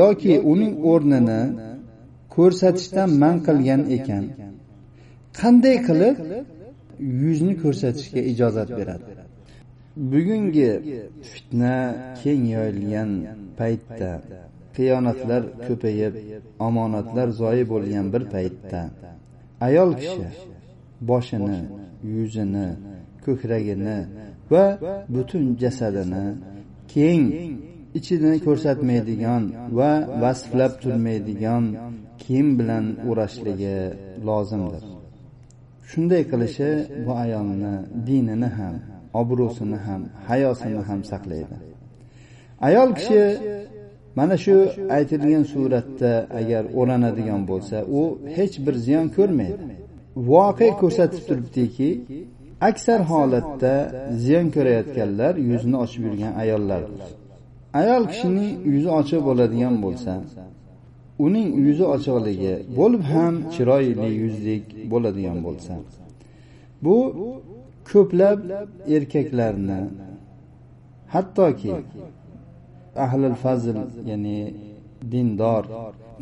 yoki 0.00 0.34
uning 0.52 0.72
o'rnini 0.90 1.42
ko'rsatishdan 2.34 3.10
man 3.22 3.36
qilgan 3.46 3.82
ekan. 3.98 4.24
qanday 5.40 5.76
qilib 5.88 6.16
yuzni 7.24 7.54
ko'rsatishga 7.62 8.20
ijozat 8.32 8.68
beradi 8.78 9.04
bugungi 9.98 10.70
fitna 11.30 11.74
keng 12.22 12.44
yoyilgan 12.56 13.10
paytda 13.58 14.12
xiyonatlar 14.74 15.42
ko'payib 15.66 16.14
omonatlar 16.66 17.28
zoyi 17.40 17.64
bo'lgan 17.72 18.06
bir 18.14 18.22
paytda 18.34 18.80
ayol 19.66 19.90
kishi 20.00 20.26
boshini 21.08 21.60
yuzini 22.14 22.68
ko'kragini 23.24 23.98
va 24.52 24.64
butun 25.14 25.44
jasadini 25.62 26.24
keng 26.94 27.24
ichini 27.98 28.32
ko'rsatmaydigan 28.46 29.42
va 29.78 29.90
vasflab 30.22 30.72
turmaydigan 30.82 31.64
kiyim 32.22 32.48
bilan 32.58 32.84
o'rashligi 33.08 33.78
lozimdir. 34.28 34.82
Shunday 35.90 36.22
qilishi 36.30 36.70
bu 37.04 37.12
ayolni 37.24 37.74
dinini 38.06 38.50
ham 38.58 38.74
obro'sini 39.14 39.78
ham 39.86 40.02
hayosini 40.28 40.82
ham 40.88 41.00
saqlaydi. 41.10 41.56
ayol 42.68 42.90
kishi 42.98 43.22
mana 44.16 44.36
shu 44.44 44.56
aytilgan 44.96 45.44
suratda 45.52 46.12
agar 46.40 46.64
o'ranadigan 46.80 47.42
bo'lsa 47.50 47.76
u 47.98 48.00
hech 48.36 48.54
bir 48.66 48.74
ziyon 48.86 49.06
ko'rmaydi. 49.16 49.62
voqea 50.30 50.72
ko'rsatib 50.82 51.22
turibdiki 51.28 51.90
aksar 52.68 53.00
holatda 53.10 53.74
ziyon 54.22 54.46
ko'rayotganlar 54.56 55.34
yuzini 55.50 55.76
ochib 55.84 56.02
yurgan 56.08 56.32
ayollardir. 56.42 57.08
ayol 57.80 58.04
kishining 58.12 58.52
yuzi 58.72 58.90
ochiq 59.00 59.20
bo'ladigan 59.28 59.74
bo'lsa 59.84 60.12
uning 61.26 61.48
yuzi 61.66 61.84
ochiqligi 61.94 62.54
bo'lib 62.78 63.02
ham 63.12 63.34
chiroyli 63.54 64.08
yuzlik 64.22 64.64
bo'ladigan 64.92 65.38
bo'lsa. 65.46 65.74
bu 66.84 66.96
ko'plab 67.90 68.38
erkaklarni 68.96 69.80
hattoki 71.14 71.72
ahlul 73.04 73.36
fazl 73.44 73.76
ya'ni 74.10 74.40
dindor 75.12 75.64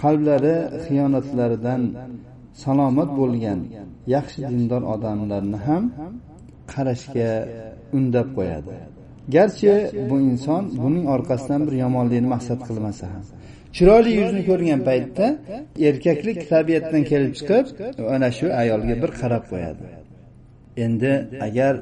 qalblari 0.02 0.56
xiyonatlaridan 0.85 1.82
salomat 2.62 3.11
bo'lgan 3.20 3.61
yaxshi 4.14 4.40
dindor 4.50 4.82
odamlarni 4.94 5.58
ham 5.66 5.85
qarashga 6.73 7.30
undab 7.96 8.28
qo'yadi. 8.38 8.75
Garchi 9.35 9.73
bu 10.08 10.16
inson 10.30 10.62
buning 10.82 11.04
orqasidan 11.14 11.61
bir 11.66 11.75
yomonlikni 11.85 12.28
maqsad 12.35 12.61
qilmasa 12.68 13.04
ham. 13.12 13.23
Chiroyli 13.76 14.12
yuzni 14.20 14.42
ko'rgan 14.50 14.80
paytda 14.88 15.26
erkaklik 15.88 16.38
tabiatdan 16.52 17.02
kelib 17.11 17.32
chiqib 17.38 17.66
ana 18.14 18.28
shu 18.38 18.46
ayolga 18.62 18.94
bir 19.02 19.11
qarab 19.20 19.44
qo'yadi. 19.52 19.85
Endi 20.85 21.12
agar 21.47 21.75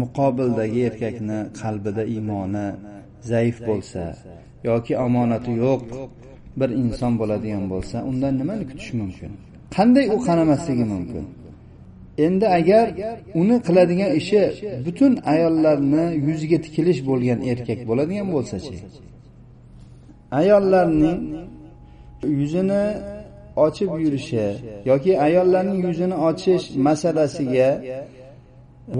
muqobildagi 0.00 0.80
erkakni 0.88 1.38
qalbida 1.60 2.02
iymoni 2.14 2.66
zaif 3.30 3.56
bo'lsa 3.68 4.02
yoki 4.68 4.92
omonati 5.06 5.52
yo'q 5.64 5.82
bir 6.60 6.70
inson 6.82 7.12
bo'ladigan 7.20 7.64
bo'lsa 7.72 7.96
undan 8.10 8.32
nimani 8.40 8.64
kutish 8.70 8.92
mumkin? 9.00 9.30
Qanday 9.76 10.06
u 10.14 10.16
qaramasligi 10.26 10.86
mumkin? 10.94 11.24
Endi 12.26 12.46
agar 12.58 12.86
uni 13.40 13.56
qiladigan 13.66 14.10
ishi 14.20 14.42
butun 14.86 15.12
ayollarni 15.32 16.04
yuziga 16.26 16.58
tikilish 16.64 17.00
bo'lgan 17.08 17.38
erkak 17.52 17.80
bo'ladigan 17.88 18.28
bo'lsachi 18.34 18.76
ayollarning 20.40 21.18
yuzini 22.40 22.84
ochib 23.66 23.90
yurishi 24.04 24.46
yoki 24.90 25.12
ayollarning 25.26 25.80
yuzini 25.88 26.16
ochish 26.28 26.64
masalasiga 26.86 27.68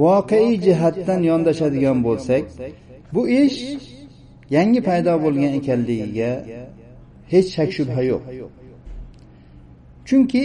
voqeiy 0.02 0.52
jihatdan 0.66 1.20
yondashadigan 1.30 1.98
bo'lsak 2.06 2.44
bu 3.14 3.22
ish 3.42 3.58
yangi 4.56 4.80
paydo 4.88 5.12
bo'lgan 5.24 5.52
ekanligiga 5.60 6.30
hech 7.32 7.48
shak 7.56 7.70
shubha 7.76 8.02
yo'q. 8.10 8.22
Chunki 10.08 10.44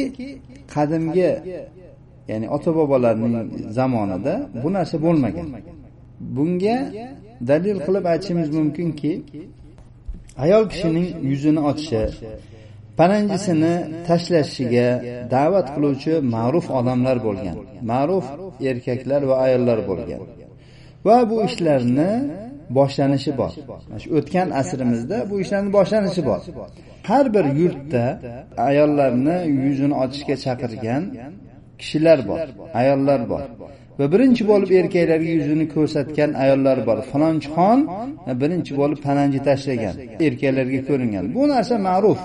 qadimgi 0.73 1.31
ya'ni 2.31 2.47
ota 2.55 2.71
bobolarning 2.79 3.35
zamonida 3.77 4.33
bu 4.63 4.69
narsa 4.75 4.97
bo'lmagan. 5.05 5.47
Bunga 6.35 6.77
dalil 7.49 7.77
qilib 7.85 8.05
aytishimiz 8.13 8.49
mumkinki 8.57 9.11
ayol 10.43 10.63
kishining 10.71 11.07
yuzini 11.29 11.61
ochishi 11.69 12.01
paranjisini 12.99 13.73
tashlashiga 14.07 14.87
da'vat 15.35 15.67
qiluvchi 15.75 16.13
ma'ruf 16.35 16.65
odamlar 16.79 17.17
bo'lgan. 17.27 17.55
Ma'ruf 17.91 18.25
erkaklar 18.71 19.21
va 19.29 19.35
ayollar 19.45 19.79
bo'lgan. 19.89 20.21
Va 21.07 21.17
bu 21.29 21.37
ishlarni 21.47 22.11
boshlanishi 22.77 23.31
bor. 23.39 23.51
Shu 24.01 24.07
o'tgan 24.17 24.47
asrimizda 24.61 25.17
bu 25.29 25.35
ishlarni 25.43 25.71
boshlanishi 25.77 26.21
bor. 26.29 26.39
Har 27.09 27.25
bir 27.35 27.45
yurtda 27.61 28.05
ayollarni 28.69 29.37
yuzini 29.65 29.95
ochishga 30.03 30.35
chaqirgan 30.45 31.03
kishilar 31.79 32.19
bor 32.29 32.39
ayollar 32.81 33.21
bor. 33.31 33.41
Va 33.99 34.05
birinchi 34.13 34.43
bo'lib 34.51 34.71
erkaklarga 34.81 35.29
yuzini 35.37 35.65
ko'rsatgan 35.75 36.29
ayollar 36.43 36.77
bor. 36.87 36.97
Falonchixon 37.11 37.79
birinchi 38.41 38.71
bo'lib 38.81 38.99
paranji 39.07 39.39
tashlagan 39.47 39.95
erkaklarga 40.27 40.81
ko'ringan. 40.89 41.25
Bu 41.35 41.43
narsa 41.53 41.75
ma'ruf. 41.89 42.19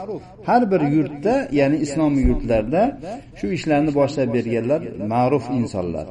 Har 0.49 0.63
bir 0.73 0.83
yurtda 0.95 1.35
ya'ni 1.59 1.77
islomiy 1.85 2.25
yurtlarda 2.31 2.83
shu 3.39 3.47
ishlarni 3.57 3.91
boshlab 3.99 4.29
berganlar 4.37 4.81
ma'ruf 5.13 5.45
insonlar. 5.59 6.07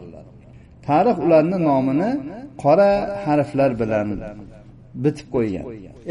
Tarix 0.88 1.18
ularni 1.26 1.58
nomini 1.70 2.10
qora 2.64 2.92
harflar 3.26 3.72
bilan 3.82 4.08
bitib 5.04 5.28
qo'ygan. 5.36 5.66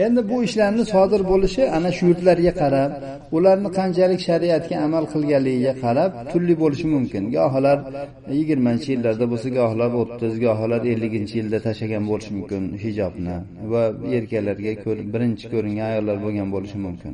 Endi 0.05 0.21
bu 0.31 0.37
ishlarni 0.47 0.85
sodir 0.95 1.23
bo'lishi 1.33 1.62
ana 1.76 1.90
shu 1.97 2.02
yurtlarga 2.11 2.52
qarab 2.62 2.90
ularni 3.37 3.71
qanchalik 3.78 4.21
shariatga 4.28 4.76
amal 4.87 5.05
qilganligiga 5.12 5.73
qarab 5.85 6.11
turli 6.31 6.55
bo'lishi 6.62 6.87
mumkin. 6.95 7.23
Gohilar 7.37 7.78
yigirmanchi 8.38 8.88
yillarda 8.95 9.26
bo'lsa 9.33 9.49
gohilar 9.59 9.90
o'ttiz 10.00 10.35
gohilar 10.47 10.81
elliginchi 10.93 11.35
yilda 11.40 11.59
tashlagan 11.66 12.05
bo'lishi 12.11 12.33
mumkin 12.37 12.62
hijobni 12.85 13.37
va 13.73 13.83
erkaklarga 14.19 14.73
birinchi 15.14 15.45
ko'ringan 15.55 15.87
ayollar 15.93 16.16
bo'lgan 16.25 16.49
bo'lishi 16.55 16.78
mumkin. 16.87 17.12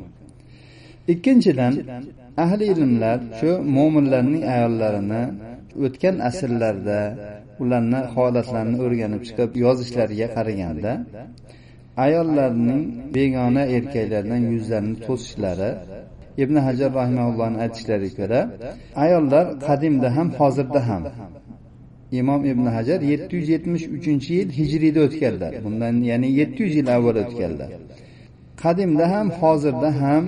Ikkinchidan 1.13 1.73
ahli 2.45 2.65
ilmlar 2.75 3.19
shu 3.39 3.51
mo'minlarning 3.77 4.45
ayollarini 4.55 5.23
o'tgan 5.87 6.17
asrlarda 6.29 7.01
ularni 7.63 8.01
holatlarini 8.15 8.79
o'rganib 8.85 9.23
chiqib 9.29 9.51
yozishlariga 9.65 10.29
qaraganda 10.37 10.93
ayollarning 11.97 12.83
begona 13.15 13.63
erkaklardan 13.77 14.43
yuzlarini 14.53 14.97
to'sishlari 15.07 15.71
ibn 16.43 16.57
hajar 16.67 16.91
rahimaullohni 17.01 17.59
aytishlariga 17.65 18.15
ko'ra 18.21 18.41
ayollar 19.05 19.47
qadimda 19.67 20.09
ham 20.17 20.29
hozirda 20.39 20.81
ham. 20.89 21.05
Imom 22.21 22.41
ibn 22.53 22.67
hajar 22.77 23.01
yetti 23.13 23.33
yuz 23.37 23.49
yetmish 23.55 23.85
uchinchi 23.97 24.31
yil 24.39 24.51
hijriyda 24.59 25.01
o'tganlar. 25.07 25.53
Bundan 25.65 25.95
ya'ni 26.11 26.29
yetti 26.41 26.61
yuz 26.65 26.75
yil 26.81 26.89
avval 26.97 27.17
o'tganlar. 27.25 27.71
Qadimda 28.63 29.05
ham 29.15 29.29
hozirda 29.41 29.91
ham 30.03 30.25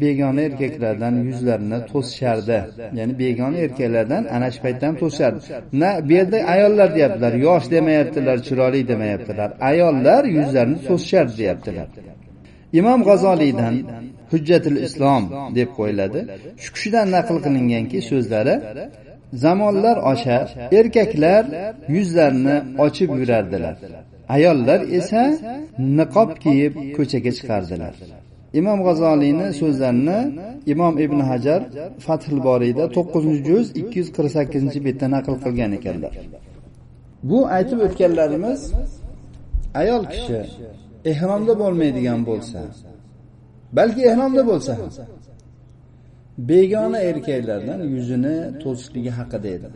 begona 0.00 0.40
erkaklardan 0.48 1.14
yuzlarini 1.28 1.78
to'sishardi. 1.92 2.58
Ya'ni 2.98 3.14
begona 3.22 3.58
erkaklardan 3.66 4.22
ana 4.36 4.48
shu 4.54 4.60
paytda 4.64 4.84
ham 4.88 4.96
to'sishardi. 5.02 5.38
Na 5.82 5.90
bu 6.08 6.12
yerda 6.18 6.38
ayollar 6.54 6.88
deyaptilar 6.96 7.32
yosh 7.46 7.66
demayaptilar 7.74 8.36
chiroyli 8.46 8.88
demayaptilar. 8.92 9.48
Ayollar 9.70 10.22
yuzlarini 10.38 10.78
to'sishardi 10.88 11.34
deyaptilar. 11.42 11.88
Imom 12.80 13.00
g'azoliydan 13.08 13.74
hujjatul 14.30 14.78
islom 14.86 15.22
deb 15.58 15.68
qo'yiladi. 15.78 16.20
Shu 16.62 16.68
kishidan 16.74 17.06
naql 17.16 17.36
qilinganki 17.46 17.98
so'zlari 18.10 18.54
zamonlar 19.44 19.96
osha 20.12 20.38
erkaklar 20.78 21.44
yuzlarini 21.96 22.56
ochib 22.86 23.10
yurardilar. 23.20 23.76
Ayollar 24.36 24.80
esa 24.98 25.22
niqob 25.98 26.30
kiyib 26.42 26.74
ko'chaga 26.96 27.30
chiqardilar. 27.38 27.94
Imom 28.60 28.78
g'azoliyni 28.86 29.46
so'zlarini 29.60 30.18
imom 30.72 30.94
ibn 31.04 31.18
hajar 31.30 31.60
fathil 32.06 32.38
boriyda 32.48 32.84
to'qqizinchi 32.96 33.42
juz 33.50 33.66
ikki 33.80 33.96
yuz 34.00 34.08
qirq 34.16 34.30
sakkizinchi 34.36 34.80
betda 34.86 35.06
naql 35.14 35.34
qilgan 35.44 35.72
ekanlar. 35.78 36.14
Bu 37.30 37.38
aytib 37.56 37.78
o'tganlarimiz 37.86 38.60
ayol 39.80 40.02
kishi 40.12 40.40
ehromda 41.12 41.54
bo'lmaydigan 41.62 42.20
bo'lsa 42.30 42.60
balki 43.78 44.02
ehromda 44.10 44.42
bo'lsa 44.50 44.72
ham 44.78 44.90
begona 46.50 46.98
erkaklardan 47.10 47.80
yuzini 47.94 48.36
to'sishligi 48.62 49.12
haqida 49.18 49.48
edi. 49.56 49.68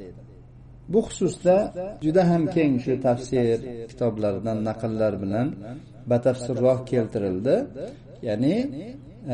Bu 0.93 1.01
xususda 1.07 1.57
juda 2.05 2.23
ham 2.31 2.43
keng 2.57 2.75
shu 2.85 2.93
tafsir 3.07 3.59
kitoblaridan 3.91 4.59
naqllar 4.69 5.13
bilan 5.23 5.49
batafsilroq 6.11 6.81
keltirildi. 6.93 7.57
Ya'ni 8.29 8.57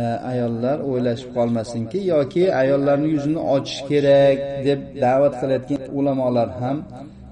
e, 0.01 0.03
ayollar 0.31 0.79
o'ylashib 0.90 1.31
qolmasinki 1.38 1.99
yoki 2.14 2.44
ayollarni 2.62 3.09
yuzini 3.14 3.40
ochish 3.55 3.81
kerak 3.90 4.38
deb 4.68 4.81
da'vat 5.05 5.35
qilayotgan 5.40 5.83
ulamolar 5.99 6.49
ham 6.61 6.79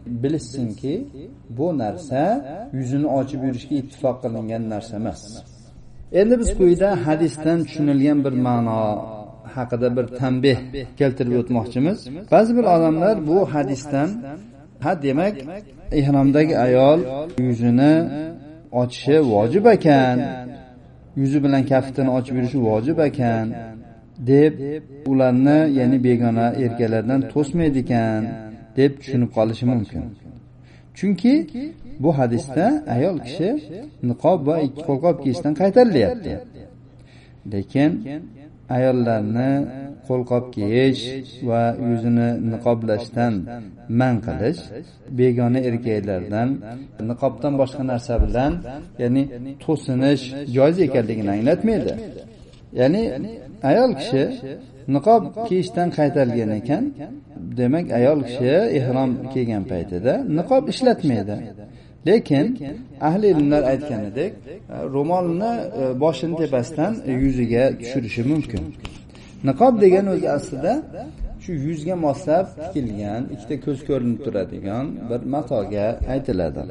bilishsinki 0.07 0.95
bu 1.59 1.79
narsa 1.83 2.23
yuzini 2.79 3.09
ochib 3.19 3.41
yurishga 3.47 3.75
ittifoq 3.83 4.17
qilingan 4.25 4.63
narsa 4.73 4.95
emas. 5.03 5.23
Endi 6.21 6.35
biz 6.41 6.51
quyida 6.59 6.89
hadisdan 7.07 7.59
tushunilgan 7.67 8.19
bir 8.25 8.35
ma'no 8.47 8.81
haqida 9.57 9.89
bir 9.97 10.07
tanbeh 10.21 10.59
keltirib 10.99 11.35
o'tmoqchimiz. 11.41 11.99
Ba'zi 12.33 12.53
bir 12.59 12.65
odamlar 12.75 13.17
bu 13.29 13.39
hadisdan 13.55 14.09
ha 14.85 14.93
demak 15.03 15.35
ihromdagi 16.01 16.55
ayol 16.67 16.99
yuzini 17.47 17.95
ochishi 18.81 19.17
vojib 19.33 19.65
ekan. 19.77 20.17
Yuzi 21.17 21.39
bilan 21.45 21.63
kaftini 21.73 22.11
ochib 22.19 22.35
yurishi 22.39 22.59
vojib 22.69 22.99
ekan 23.09 23.47
deb 24.31 24.55
ularni 25.11 25.59
ya'ni 25.79 25.99
begona 26.07 26.47
erkaklardan 26.65 27.21
to'smaydi 27.33 27.79
ekan 27.85 28.23
deb 28.79 28.93
tushunib 29.01 29.31
qolishi 29.37 29.65
mumkin. 29.73 30.05
Chunki 30.99 31.35
bu 32.03 32.11
hadisda 32.19 32.67
ayol 32.95 33.17
kishi 33.27 33.51
niqob 34.11 34.39
va 34.49 34.57
ikki 34.67 34.83
qo'lqop 34.89 35.17
kiyishdan 35.25 35.55
qaytarilyapti. 35.61 36.33
Lekin 37.53 37.91
ayollarni 38.77 39.51
qo'lqop 40.09 40.45
kiyish 40.57 41.03
va 41.49 41.63
yuzini 41.89 42.29
niqoblashdan 42.53 43.35
man 44.01 44.15
qilish 44.27 44.61
begona 45.19 45.61
erkaklardan 45.69 46.49
niqobdan 47.11 47.53
boshqa 47.61 47.83
narsa 47.93 48.15
bilan 48.25 48.53
ya'ni 49.03 49.23
to'sinish 49.65 50.23
joiz 50.57 50.77
ekanligini 50.87 51.31
anglatmaydi. 51.37 51.93
Ya'ni 52.81 53.03
ayol 53.71 53.91
kishi 54.01 54.25
niqob 54.95 55.23
kiyishdan 55.49 55.89
qaytarilgan 55.99 56.51
ekan 56.61 56.85
demak 57.59 57.87
ayol 57.99 58.21
kishi 58.29 58.55
ehrom 58.79 59.11
kiygan 59.33 59.65
paytida 59.71 60.15
niqob 60.39 60.63
ishlatmaydi. 60.73 61.37
Lekin 62.07 62.47
ahli 63.01 63.27
ilmlar 63.35 63.63
aytganidek 63.73 64.33
ro'molni 64.95 65.53
e, 65.81 66.01
boshini 66.01 66.37
tepasidan 66.37 66.93
yuziga 67.23 67.65
tushirishi 67.79 68.23
mumkin. 68.33 68.65
Niqob 69.49 69.75
degan 69.85 70.07
o'zi 70.15 70.29
aslida 70.39 70.73
shu 71.45 71.53
yuzga 71.67 71.97
moslab 72.07 72.47
tikilgan 72.63 73.23
ikkita 73.35 73.57
ko'z 73.67 73.79
ko'rinib 73.89 74.19
turadigan 74.25 74.87
bir 75.11 75.21
matoga 75.35 75.87
aytiladi. 76.15 76.63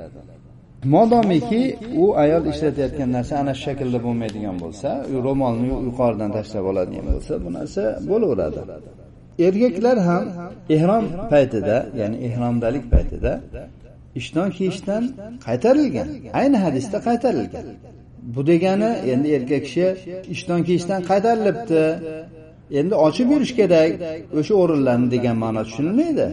Modomiki 0.95 1.63
u 2.03 2.05
ayol 2.23 2.43
ishlatayotgan 2.51 3.09
narsa 3.17 3.33
ana 3.41 3.53
shu 3.57 3.61
shaklda 3.65 3.99
bo'lmaydigan 4.05 4.55
bo'lsa 4.63 4.89
ro'molni 5.27 5.67
yuqoridan 5.87 6.29
tashlab 6.37 6.65
oladigan 6.71 7.05
bo'lsa 7.13 7.33
bu 7.45 7.49
narsa 7.57 7.83
bo'laveradi. 8.09 8.61
Erkaklar 9.47 9.97
ham 10.09 10.23
ehrom 10.75 11.05
paytida 11.33 11.75
ya'ni 11.99 12.17
ehromdalik 12.27 12.85
paytida 12.93 13.31
ishton 14.19 14.49
kiyishdan 14.57 15.03
qaytarilgan. 15.45 16.07
Ayni 16.39 16.57
hadisda 16.65 16.97
qaytarilgan. 17.07 17.65
Bu 18.35 18.41
degani 18.47 18.91
endi 19.13 19.27
erkak 19.37 19.63
kishi 19.65 19.87
ishton 20.33 20.63
kiyishdan 20.67 21.01
qaytarilibdi. 21.09 21.83
Endi 22.79 22.95
ochib 23.07 23.27
yurish 23.33 23.53
kerak 23.59 23.91
o'sha 24.39 24.53
o'rinlarni 24.61 25.07
degan 25.15 25.35
ma'no 25.43 25.61
tushunilmaydi. 25.67 26.27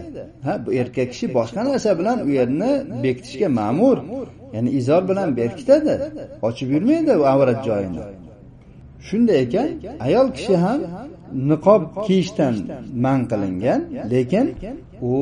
Ha 0.45 0.53
bu 0.65 0.69
erkak 0.81 1.07
kishi 1.13 1.25
boshqa 1.37 1.61
narsa 1.69 1.91
bilan 1.99 2.17
u 2.27 2.29
yerni 2.39 2.71
bekitishga 3.03 3.47
ma'mur 3.59 3.97
ya'ni 4.55 4.69
izor 4.79 5.01
bilan 5.09 5.29
berkitadi. 5.39 5.93
Ochib 6.47 6.67
yurmaydi 6.75 7.11
u 7.21 7.23
avrat 7.33 7.59
joyini. 7.67 8.03
Shunday 9.07 9.37
ekan 9.45 9.69
ayol 10.07 10.27
kishi 10.37 10.55
ham 10.65 10.79
niqob 11.49 11.81
kiyishdan 12.05 12.55
man 13.05 13.19
qilingan 13.31 13.81
lekin 14.13 14.45
u 15.11 15.13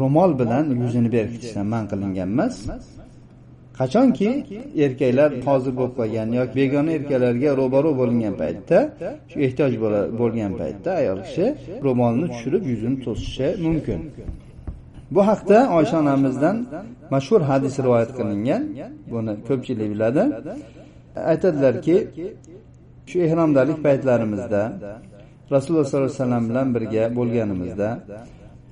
ro'mol 0.00 0.38
bilan 0.40 0.64
yuzini 0.82 1.12
berkitishdan 1.12 1.66
man 1.66 1.84
qilingan 1.92 2.28
emas. 2.34 2.56
Qachonki 3.78 4.30
erkaklar 4.84 5.30
hozir 5.46 5.72
bo'lib 5.78 5.94
qolgan 6.00 6.28
yoki 6.40 6.54
begona 6.60 6.90
erkaklarga 6.98 7.50
ro'baro 7.60 7.90
bo'lingan 8.00 8.34
paytda 8.42 8.78
shu 9.30 9.36
ehtiyoj 9.46 9.74
bo'lgan 10.20 10.52
paytda 10.60 10.90
ayol 11.00 11.18
kishi 11.26 11.46
ro'molni 11.86 12.26
tushirib 12.32 12.64
yuzini 12.72 12.96
to'sishi 13.04 13.48
mumkin. 13.66 14.00
Bu 15.14 15.20
haqda 15.30 15.58
oysha 15.78 15.96
onamizdan 16.02 16.56
mashhur 17.14 17.40
hadis 17.50 17.74
rivoyat 17.84 18.10
qilingan. 18.18 18.62
Buni 19.12 19.32
ko'pchilik 19.48 19.88
biladi. 19.94 20.22
Aytadilarki 21.32 21.96
shu 23.10 23.16
ehromdalik 23.26 23.78
paytlarimizda 23.86 24.62
rasululloh 25.54 25.86
sollallohu 25.88 26.10
alayhi 26.10 26.20
vasallam 26.20 26.44
bilan 26.50 26.68
birga 26.74 27.04
bo'lganimizda 27.18 27.88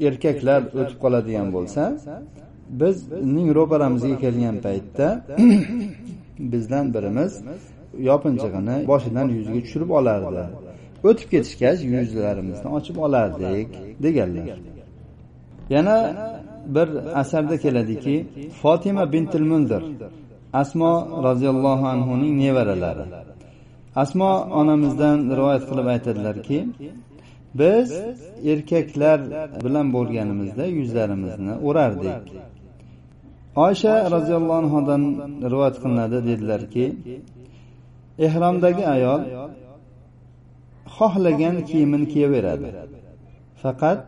erkaklar 0.08 0.60
o'tib 0.80 0.98
qoladigan 1.04 1.48
bo'lsa 1.56 1.82
bizning 2.80 3.48
ro'paramizga 3.58 4.16
kelgan 4.24 4.56
paytda 4.66 5.06
bizdan 6.52 6.86
birimiz 6.94 7.32
yopinchig'ini 8.10 8.76
boshidan 8.90 9.26
yuziga 9.36 9.60
tushirib 9.64 9.90
olardi. 9.98 10.44
O'tib 11.08 11.28
ketishgach 11.32 11.80
yuzlarimizni 11.94 12.68
ochib 12.78 12.96
olardik 13.06 13.68
deganlar. 14.04 14.58
Yana 15.74 15.96
bir 16.74 16.88
asarda 17.20 17.56
keladiki 17.64 18.14
fotima 18.62 19.12
bintil 19.12 19.44
mundir 19.52 19.82
asmo 20.52 20.92
roziyallohu 21.26 21.86
anhuning 21.94 22.32
nevaralari. 22.44 23.04
Asmo 24.02 24.30
onamizdan 24.60 25.18
rivoyat 25.38 25.64
qilib 25.70 25.86
aytadilarki 25.94 26.58
biz 27.54 27.88
erkaklar 28.52 29.20
bilan 29.64 29.86
bo'lganimizda 29.96 30.64
yuzlarimizni 30.66 31.54
o'rardik. 31.68 32.26
Oysha 33.56 34.10
roziyallohu 34.10 34.58
anhudan 34.62 35.02
rivoyat 35.52 35.76
qilinadi 35.82 36.18
dedilarki 36.28 36.84
ehromdagi 38.26 38.84
ayol 38.94 39.22
xohlagan 40.96 41.56
kiyimini 41.68 42.06
kiyaveradi. 42.12 42.68
Faqat 43.62 44.00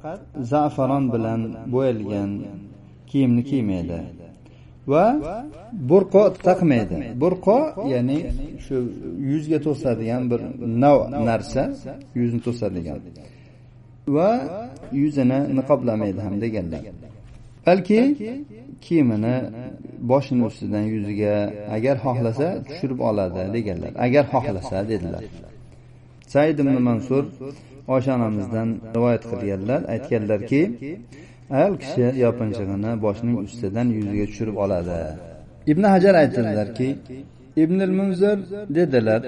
zafaron 0.53 1.05
bilan 1.15 1.41
bo'yalgan 1.75 2.31
kiyimni 3.11 3.43
kiymaydi. 3.51 3.99
Va 4.87 5.05
burqo 5.91 6.25
taqmaydi. 6.47 6.97
Burqo 7.23 7.59
ya'ni 7.93 8.19
shu 8.65 8.77
yuzga 9.31 9.59
to'sadigan 9.67 10.23
bir 10.31 10.41
nav 10.85 10.99
narsa 11.31 11.63
yuzni 12.21 12.41
to'sadigan. 12.47 12.99
Va 14.17 14.31
yuzini 15.03 15.39
niqoblamaydi 15.59 16.21
ham 16.27 16.35
deganlar. 16.45 16.83
Balki 17.67 18.01
kiyimini 18.85 19.37
boshini 20.11 20.43
ustidan 20.51 20.85
yuziga 20.95 21.35
agar 21.77 21.97
xohlasa 22.05 22.49
tushirib 22.69 23.01
oladi 23.09 23.43
deganlar. 23.57 23.93
Agar 24.07 24.25
xohlasa 24.33 24.77
dedilar. 24.93 25.25
Said 26.33 26.59
ibn 26.63 26.77
mansur 26.89 27.25
oysha 27.95 28.11
onamizdan 28.19 28.69
rivoyat 28.95 29.25
qilganlar 29.31 29.81
aytganlarki 29.95 30.63
ayol 31.57 31.75
kishi 31.83 32.05
yopinchig'ini 32.25 32.91
boshining 33.05 33.37
ustidan 33.47 33.87
yuziga 33.97 34.25
tushirib 34.31 34.57
oladi. 34.65 35.01
Ibn 35.73 35.85
hajar 35.95 36.15
aytadilarki 36.23 36.89
ibn 37.65 37.79
munzir 37.99 38.39
dedilar 38.77 39.23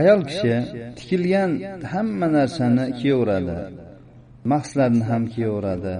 ayol 0.00 0.20
kishi 0.30 0.54
tikilgan 0.98 1.50
hamma 1.92 2.26
narsani 2.38 2.84
kiyaveradi 2.98 3.58
mahslarni 4.52 5.04
ham 5.10 5.22
kiyaveradi 5.34 5.96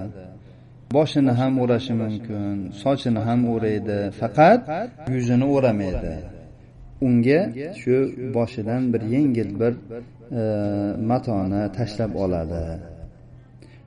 boshini 0.95 1.33
ham 1.39 1.53
o'rashi 1.63 1.93
mumkin 2.01 2.55
sochini 2.83 3.21
ham 3.27 3.41
o'raydi 3.53 3.97
faqat 4.19 4.61
yuzini 5.15 5.45
o'ramaydi. 5.55 6.13
Unga 7.07 7.41
shu 7.81 7.95
boshidan 8.37 8.83
bir 8.93 9.01
yengil 9.15 9.49
bir 9.61 9.73
e, 10.39 10.41
matoni 11.09 11.61
tashlab 11.77 12.11
oladi. 12.23 12.63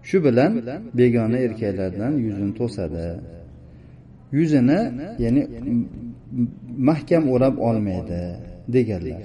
Shu 0.08 0.16
bilan 0.24 0.52
begona 0.98 1.38
erkaklardan 1.46 2.12
yuzini 2.24 2.52
to'sadi. 2.60 3.06
Yuzini 4.38 4.80
ya'ni 5.24 5.42
mahkam 6.88 7.24
o'rab 7.34 7.54
olmaydi 7.68 8.20
deganlar. 8.74 9.20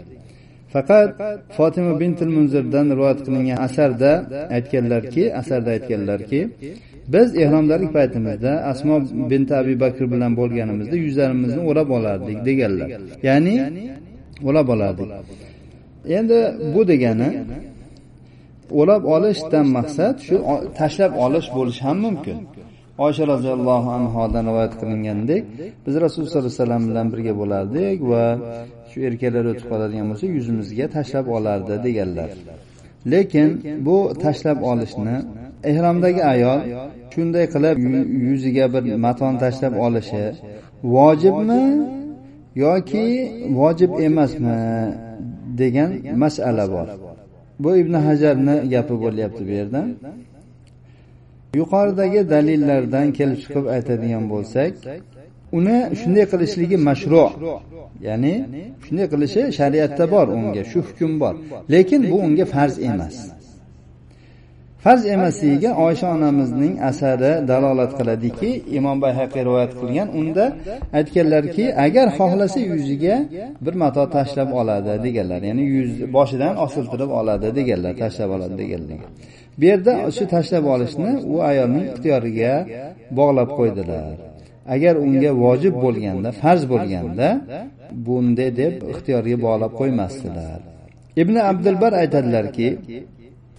Faqat 0.74 1.10
fotima 1.58 1.94
bintil 2.02 2.30
munzirdan 2.38 2.86
rivoyat 2.94 3.20
qilingan 3.26 3.58
asarda 3.68 4.12
aytganlarki 4.56 5.24
asarda 5.42 5.70
aytganlarki 5.78 6.40
biz 7.14 7.28
ehromdalik 7.44 7.92
paytimizda 7.98 8.52
asmo 8.72 8.96
binti 9.32 9.54
abi 9.62 9.74
bakr 9.84 10.04
bilan 10.14 10.32
bo'lganimizda 10.40 10.96
yuzlarimizni 11.06 11.62
o'rab 11.70 11.90
olardik 11.98 12.38
deganlar. 12.48 12.90
Ya'ni 13.28 13.56
o'rab 14.48 14.68
olardik. 14.76 15.10
Endi 16.18 16.40
bu 16.76 16.82
degani 16.92 17.30
o'rab 18.80 19.04
olishdan 19.16 19.66
maqsad 19.78 20.16
shu 20.28 20.36
tashlab 20.80 21.12
olish 21.26 21.48
bo'lishi 21.58 21.82
ham 21.88 21.98
mumkin. 22.06 22.38
Oysha 23.06 23.24
roziyallohu 23.34 23.90
anhodan 23.98 24.44
rivoyat 24.50 24.74
qilingandek 24.82 25.44
biz 25.86 25.94
rasululloh 26.04 26.30
sollallohu 26.32 26.50
alayhi 26.50 26.62
vasallam 26.64 26.84
bilan 26.90 27.08
birga 27.14 27.34
bo'lardik 27.42 27.98
va 28.12 28.24
shu 28.90 28.98
erkaklar 29.08 29.46
o'tib 29.52 29.68
qoladigan 29.72 30.06
bo'lsa 30.12 30.26
yuzimizga 30.38 30.86
tashlab 30.96 31.26
olardi 31.38 31.74
deganlar. 31.86 32.30
Lekin 33.12 33.50
bu 33.88 33.98
tashlab 34.24 34.60
olishni 34.72 35.16
ehromdagi 35.72 36.22
ayol 36.34 36.60
shunday 37.14 37.46
qilib 37.54 37.78
yuziga 38.30 38.66
bir 38.74 38.84
maton 39.06 39.34
tashlab 39.44 39.74
olishi 39.86 40.26
vojibmi 40.96 41.64
yoki 42.66 43.06
vojib 43.60 43.92
emasmi 44.08 44.58
degan 45.62 45.90
masala 46.24 46.66
bor. 46.76 46.88
Bu 47.60 47.70
ibn 47.82 47.94
hajarni 48.08 48.56
gapi 48.70 48.96
bo'lyapti 49.04 49.42
bu 49.48 49.52
yerda. 49.60 49.82
Yuqoridagi 51.60 52.22
dalillardan 52.34 53.08
kelib 53.18 53.38
chiqib 53.44 53.66
aytadigan 53.76 54.24
bo'lsak 54.34 54.72
uni 55.58 55.78
shunday 56.00 56.26
qilishligi 56.32 56.78
mashru 56.90 57.26
ya'ni 58.08 58.34
shunday 58.86 59.08
qilishi 59.14 59.42
shariatda 59.60 60.06
bor 60.14 60.28
unga 60.38 60.64
shu 60.72 60.80
hukm 60.88 61.12
bor. 61.22 61.36
Lekin 61.74 62.02
bu 62.12 62.16
unga 62.28 62.46
farz 62.54 62.76
emas. 62.92 63.16
Farz 64.88 65.06
emasligiga 65.16 65.72
oysha 65.86 66.08
onamizning 66.16 66.74
asari 66.90 67.32
dalolat 67.52 67.92
qiladiki 68.00 68.50
imom 68.78 68.98
bayhaqiy 69.06 69.42
rivoyat 69.48 69.74
qilgan 69.80 70.08
unda 70.20 70.46
aytganlarki 70.98 71.66
agar 71.86 72.08
xohlasa 72.18 72.60
yuziga 72.72 73.16
bir 73.66 73.76
mato 73.82 74.04
tashlab 74.16 74.50
oladi 74.60 74.94
deganlar 75.06 75.42
ya'ni 75.50 75.64
yuz 75.76 75.92
boshidan 76.16 76.54
osiltirib 76.66 77.12
oladi 77.20 77.48
deganlar 77.60 77.94
tashlab 78.04 78.30
oladi 78.36 78.56
deganlar. 78.62 79.00
Bu 79.60 79.64
yerda 79.72 79.94
shu 80.18 80.24
tashlab 80.36 80.66
olishni 80.74 81.12
u 81.34 81.36
ayolning 81.50 81.86
ixtiyoriga 81.92 82.54
bog'lab 83.20 83.50
qo'ydilar. 83.60 84.16
Agar 84.76 84.94
unga 85.06 85.32
vojib 85.44 85.76
bo'lganda 85.86 86.30
farz 86.42 86.64
bo'lganda 86.74 87.28
bunday 88.08 88.50
deb 88.62 88.74
ixtiyoriga 88.94 89.38
bog'lab 89.46 89.72
qo'ymasdilar. 89.80 90.60
Ibn 91.22 91.36
abdulbar 91.52 91.92
aytadilarki 92.02 92.68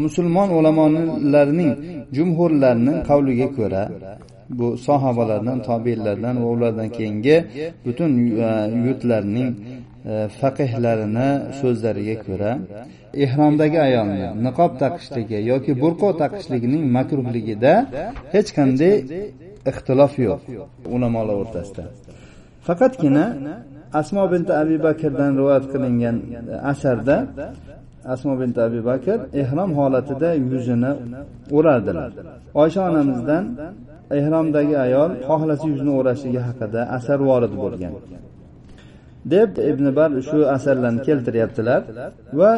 musulmon 0.07 0.49
ulamolarning 0.59 1.73
jumhurlarning 2.17 2.99
qavliga 3.09 3.49
ko'ra 3.59 3.83
bu 4.59 4.67
sahobalardan 4.87 5.59
tobeinlardan 5.69 6.35
va 6.43 6.49
ulardan 6.55 6.89
keyingi 6.97 7.37
butun 7.87 8.11
e, 8.47 8.51
yurtlarning 8.87 9.51
e, 10.13 10.15
faqihlarini 10.41 11.29
so'zlariga 11.61 12.17
ko'ra 12.27 12.51
ehromdagi 13.25 13.79
ayolni 13.89 14.27
niqob 14.47 14.73
taqishligi 14.83 15.39
yoki 15.51 15.73
burqo 15.83 16.09
taqishligining 16.23 16.85
makruhligida 16.97 17.73
hech 18.35 18.49
qanday 18.59 18.95
ixtilof 19.71 20.13
yo'q 20.27 20.41
ulamolar 20.95 21.37
o'rtasida. 21.43 21.85
Faqatgina 22.67 23.25
asmo 24.01 24.25
binti 24.33 24.53
abi 24.63 24.77
bakrdan 24.89 25.31
rivoyat 25.39 25.65
qilingan 25.73 26.17
e, 26.53 26.55
asarda 26.73 27.17
asmo 28.13 28.33
bint 28.41 28.57
abi 28.67 28.81
bakr 28.91 29.19
ehrom 29.43 29.71
holatida 29.79 30.29
yuzini 30.53 30.93
o'rardilar 31.57 32.11
oysha 32.63 32.81
onamizdan 32.91 33.45
ehromdagi 34.19 34.75
ayol 34.87 35.11
xohlasa 35.29 35.65
yuzini 35.73 35.93
o'rashligi 35.99 36.41
haqida 36.49 36.81
asar 36.97 37.19
vorid 37.31 37.55
bo'lgan. 37.63 37.95
Deb 39.33 39.51
ibn 39.71 39.87
bar 39.99 40.11
shu 40.29 40.39
asarlarni 40.57 41.01
keltiryaptilar 41.09 41.81
va 42.41 42.53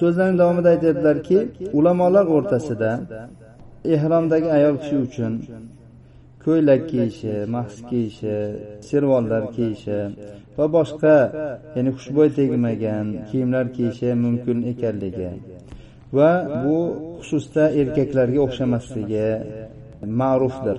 so'zlarining 0.00 0.38
davomida 0.42 0.68
aytyaptilarki 0.74 1.38
ulamolar 1.78 2.26
o'rtasida 2.36 2.90
ehromdagi 3.94 4.48
ayol 4.58 4.74
kishi 4.82 4.96
uchun 5.06 5.32
ko'ylak 6.44 6.82
kiyishi 6.90 7.34
mahs 7.54 7.76
kiyishi 7.88 8.36
servollar 8.88 9.42
kiyishi 9.56 9.98
va 10.58 10.66
boshqa 10.76 11.16
ya'ni 11.76 11.90
xushbo'y 11.96 12.28
tegmagan 12.38 13.06
kiyimlar 13.28 13.66
kiyishi 13.76 14.08
mumkin 14.24 14.58
ekanligi 14.72 15.30
va 16.16 16.30
bu 16.64 16.78
xususda 17.20 17.64
erkaklarga 17.80 18.40
o'xshamasligi 18.46 19.28
ma'rufdir. 20.20 20.78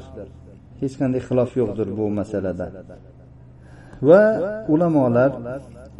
Hech 0.82 0.96
qanday 1.00 1.22
xilof 1.28 1.52
yo'qdir 1.62 1.88
bu 1.98 2.06
masalada. 2.20 2.68
Va 4.10 4.24
ulamolar 4.74 5.32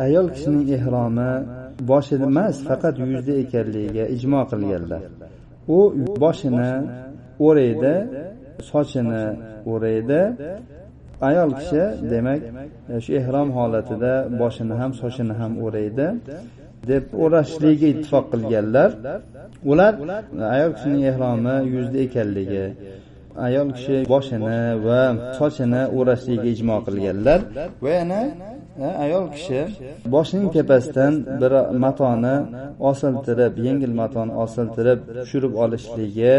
ayol 0.06 0.28
kishining 0.36 0.66
ehromi 0.78 1.32
boshida 1.92 2.26
emas 2.32 2.56
faqat 2.70 2.96
yuzda 3.12 3.34
ekanligiga 3.44 4.04
ijmo 4.16 4.42
qilganlar. 4.52 5.02
U 5.78 5.80
boshini 6.24 6.72
o'raydi 7.48 7.94
sochini 8.70 9.26
o'raydi 9.74 10.22
ayol 11.22 11.52
kishi 11.60 11.84
demak 12.12 12.42
e, 12.94 13.02
shu 13.04 13.12
ehrom 13.22 13.50
holatida 13.58 14.14
boshini 14.42 14.76
ham 14.82 14.92
sochini 15.02 15.34
ham 15.40 15.52
o'raydi 15.66 16.08
deb 16.90 17.04
o'rashligiga 17.24 17.88
ittifoq 17.94 18.26
qilganlar. 18.34 18.90
Ular 19.72 19.94
ayol 20.56 20.72
kishining 20.76 21.04
ehromi 21.12 21.56
yuzda 21.74 21.98
ekanligi 22.06 22.66
ayol 23.48 23.70
kishi 23.78 23.98
boshini 24.14 24.60
va 24.86 25.02
sochini 25.40 25.82
o'rashligiga 25.98 26.50
ijmo 26.56 26.78
qilganlar 26.88 27.40
va 27.84 27.90
yana 27.98 28.22
e, 28.86 28.88
ayol 29.06 29.26
kishi 29.36 29.62
boshining 30.16 30.50
tepasidan 30.58 31.14
bir 31.42 31.52
matoni 31.86 32.36
osiltirib 32.90 33.54
yengil 33.68 33.94
matoni 34.02 34.34
osiltirib 34.44 35.00
tushirib 35.22 35.54
olishligi 35.64 36.36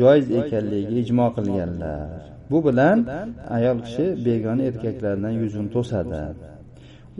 joiz 0.00 0.26
ekanligiga 0.40 0.96
ijmo 1.04 1.26
qilganlar. 1.36 2.31
Bu 2.52 2.58
bilan 2.66 2.98
ayol 3.56 3.78
kishi 3.86 4.06
begona 4.26 4.62
erkaklardan 4.70 5.32
yuzini 5.42 5.68
to'sadi. 5.76 6.22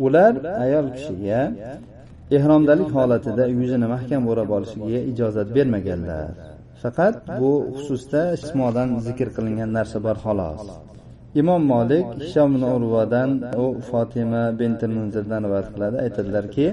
Ular 0.04 0.32
ayol 0.64 0.86
kishiga 0.96 1.40
ehromdalik 2.36 2.90
holatida 2.96 3.44
yuzini 3.58 3.86
mahkam 3.94 4.22
o'rab 4.30 4.50
olishiga 4.56 5.00
ijozat 5.12 5.48
bermaganlar. 5.56 6.28
Faqat 6.82 7.14
bu 7.40 7.52
xususda 7.76 8.22
ismodan 8.38 8.88
zikr 9.06 9.28
qilingan 9.36 9.70
narsa 9.78 9.98
bor 10.06 10.16
xolos. 10.24 10.62
Imom 11.40 11.62
molik 11.72 12.06
hishom 12.22 12.52
urvadan 12.76 13.30
u 13.64 13.66
fotima 13.90 14.44
binti 14.60 14.86
munzirdan 14.96 15.40
rivoyat 15.46 15.68
qiladi. 15.74 15.96
Aytadilarki 16.04 16.66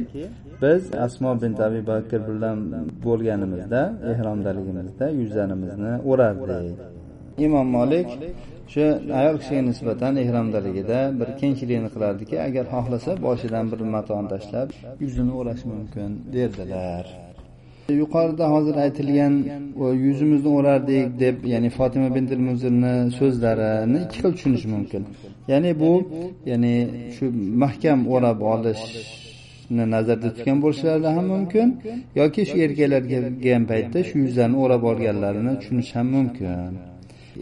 biz 0.61 0.81
asmo 1.05 1.31
bint 1.41 1.59
abi 1.67 1.81
bakr 1.91 2.19
bilan 2.29 2.57
bo'lganimizda 3.05 3.81
ehromdaligimizda 4.11 5.05
yuzlarimizni 5.19 5.93
o'rardik. 6.11 6.98
Imom 7.45 7.67
molik 7.77 8.07
shu 8.73 8.83
ayol 9.19 9.35
kishiga 9.41 9.61
nisbatan 9.69 10.13
ehromdaligida 10.23 10.99
bir 11.19 11.29
kengchilikni 11.41 11.89
qilardiki 11.95 12.35
agar 12.47 12.65
xohlasa 12.73 13.11
boshidan 13.25 13.65
bir 13.71 13.79
matoni 13.95 14.27
tashlab 14.33 14.67
yuzini 15.03 15.31
o'rashi 15.39 15.65
mumkin 15.73 16.09
derdilar. 16.33 17.05
Yuqorida 18.01 18.45
hozir 18.55 18.75
aytilgan 18.85 19.33
yuzimizni 20.05 20.49
o'rardik 20.57 21.05
deb 21.23 21.37
ya'ni 21.53 21.69
fotima 21.77 22.09
bintil 22.15 22.41
muzirni 22.49 22.93
so'zlarini 23.19 23.99
ikki 24.05 24.17
xil 24.21 24.31
tushunish 24.35 24.65
mumkin. 24.73 25.03
Ya'ni 25.51 25.71
bu 25.81 25.93
ya'ni 26.51 26.75
shu 27.15 27.25
mahkam 27.63 27.99
o'rab 28.15 28.39
olish 28.53 28.83
nazarda 29.93 30.27
tutgan 30.35 30.57
bo'lishlari 30.63 31.09
ham 31.17 31.25
mumkin 31.33 31.67
yoki 32.19 32.41
shu 32.49 32.55
erkaklar 32.65 33.03
kelgan 33.13 33.63
paytda 33.71 33.99
shu 34.09 34.15
yuzlarni 34.25 34.57
o'rab 34.63 34.83
olganlarini 34.91 35.53
tushunish 35.59 35.91
ham 35.97 36.07
mumkin. 36.17 36.71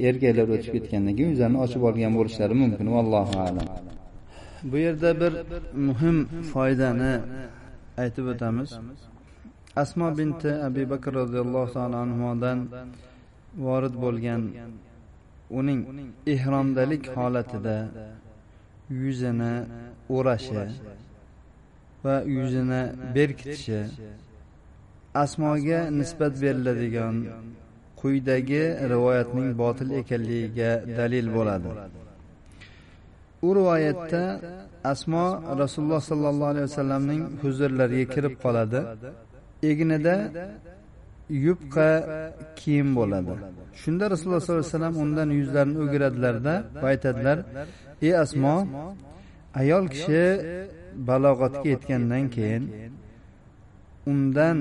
Erkaklar 0.07 0.47
o'tib 0.55 0.71
ketgandan 0.75 1.13
keyin 1.17 1.29
yuzlarini 1.33 1.59
ochib 1.65 1.81
olgan 1.89 2.13
bo'lishlari 2.19 2.55
mumkin 2.63 2.87
vallohu 2.95 3.35
alam. 3.47 3.67
Bu 4.71 4.77
yerda 4.85 5.09
bir 5.21 5.33
muhim 5.87 6.17
foydani 6.53 7.13
aytib 8.03 8.25
o'tamiz. 8.33 8.69
Asmo 9.83 10.07
binti 10.17 10.51
abi 10.67 10.83
bakr 10.93 11.11
roziyallohu 11.21 11.69
taolo 11.75 11.97
anhudan 12.05 12.59
vorid 13.65 13.95
bo'lgan 14.03 14.41
uning 15.59 15.81
ehromdalik 16.33 17.03
holatida 17.15 17.77
yuzini 19.01 19.53
o'rashi 20.15 20.63
va 22.03 22.15
yuzini 22.37 22.81
berkitishi 23.15 23.79
asmoga 25.23 25.79
nisbat 25.99 26.33
beriladigan 26.43 27.15
quyidagi 28.01 28.63
rivoyatning 28.93 29.49
botil 29.61 29.89
ekanligiga 29.99 30.71
dalil 30.97 31.27
bo'ladi. 31.37 31.69
U 33.47 33.49
rivoyatda 33.59 34.23
asmo 34.91 35.25
rasululloh 35.61 36.01
sollallohu 36.11 36.49
alayhi 36.53 36.67
vasallamning 36.69 37.21
huzurlariga 37.41 38.05
kirib 38.13 38.33
qoladi. 38.43 38.79
Egnida 39.71 40.15
yupqa 41.45 41.89
kiyim 42.59 42.89
bo'ladi. 42.99 43.33
Shunda 43.81 44.03
rasululloh 44.13 44.41
sollallohu 44.41 44.65
alayhi 44.65 44.75
vasallam 44.75 44.95
undan 45.03 45.29
yuzlarini 45.39 45.77
o'giradilarda 45.83 46.53
va 46.81 46.87
aytadilar 46.93 47.37
ey 48.07 48.13
asmo 48.23 48.55
ayol 49.61 49.85
kishi 49.93 50.23
balog'atga 51.09 51.67
yetgandan 51.73 52.23
keyin 52.35 52.63
undan 54.11 54.57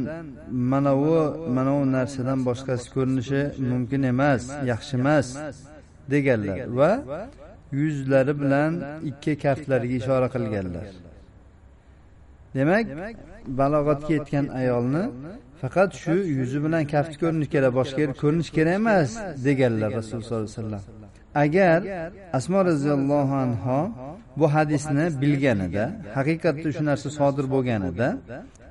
manavi 0.73 1.19
manavi 1.57 1.85
narsadan 1.97 2.41
boshqasi 2.49 2.87
ko'rinishi 2.95 3.41
mumkin 3.71 4.03
emas 4.13 4.43
yaxshi 4.73 4.95
emas 5.01 5.27
deganlar 6.13 6.59
va 6.79 6.93
yuzlari 7.81 8.33
bilan 8.43 8.73
ikki 9.11 9.33
kaftlariga 9.45 9.97
ishora 10.03 10.29
qilganlar. 10.35 10.87
Demak 12.57 12.87
balog'atga 13.61 14.13
yetgan 14.19 14.47
ayolni 14.61 15.05
faqat 15.63 15.91
shu 16.03 16.15
yuzi 16.39 16.59
bilan 16.65 16.83
kafti 16.95 17.17
ko'rinishi 17.23 17.51
kerak 17.55 17.73
boshqa 17.79 17.99
yer 18.05 18.13
ko'rinishi 18.23 18.53
kerak 18.59 18.75
emas 18.81 19.11
deganlar 19.47 19.91
rasululloh 19.99 20.27
sollallohu 20.29 20.51
alayhi 20.51 20.61
vasallam. 20.63 20.83
Agar 21.45 21.79
asmo 22.39 22.61
roziyallohu 22.71 23.35
anho 23.45 23.81
bu 24.41 24.47
hadisni 24.55 25.07
bilganida 25.23 25.85
haqiqatda 26.17 26.69
shu 26.77 26.83
narsa 26.91 27.09
sodir 27.19 27.47
bo'lganida 27.55 28.09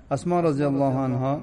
asmo 0.10 0.38
roziyallohu 0.48 1.00
anhu 1.08 1.34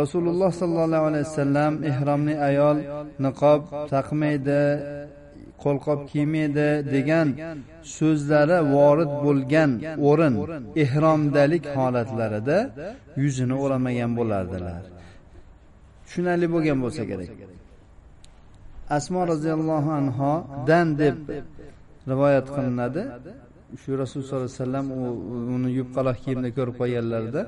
rasululloh 0.00 0.50
sollallohu 0.62 1.04
alayhi 1.10 1.24
vasallam 1.28 1.72
ehromli 1.90 2.34
ayol 2.48 2.76
niqob 3.24 3.60
taqmaydi 3.94 4.62
qo'lqop 5.64 6.00
kiymaydi 6.10 6.68
degan 6.94 7.28
so'zlari 7.98 8.58
vorid 8.74 9.12
bo'lgan 9.24 9.70
o'rin 10.10 10.34
ehromdalik 10.84 11.64
holatlarida 11.76 12.58
yuzini 13.22 13.56
o'ramagan 13.64 14.10
bo'lardilar. 14.18 14.82
Tushunarli 16.04 16.46
bo'lgan 16.54 16.78
bo'lsa 16.84 17.02
kerak. 17.10 17.30
Asmo 18.96 19.20
roziyallohu 19.32 19.90
anhodan 20.00 20.86
deb 21.02 21.16
rivoyat 22.10 22.46
qilinadi. 22.54 23.02
Shu 23.82 23.90
rasululloh 24.02 24.28
sollallohu 24.28 24.50
alayhi 24.50 24.60
vasallam 24.60 24.86
uni 25.54 25.70
yupqaloq 25.80 26.16
kiyimda 26.24 26.48
ko'rib 26.58 26.74
qolganlarida 26.80 27.42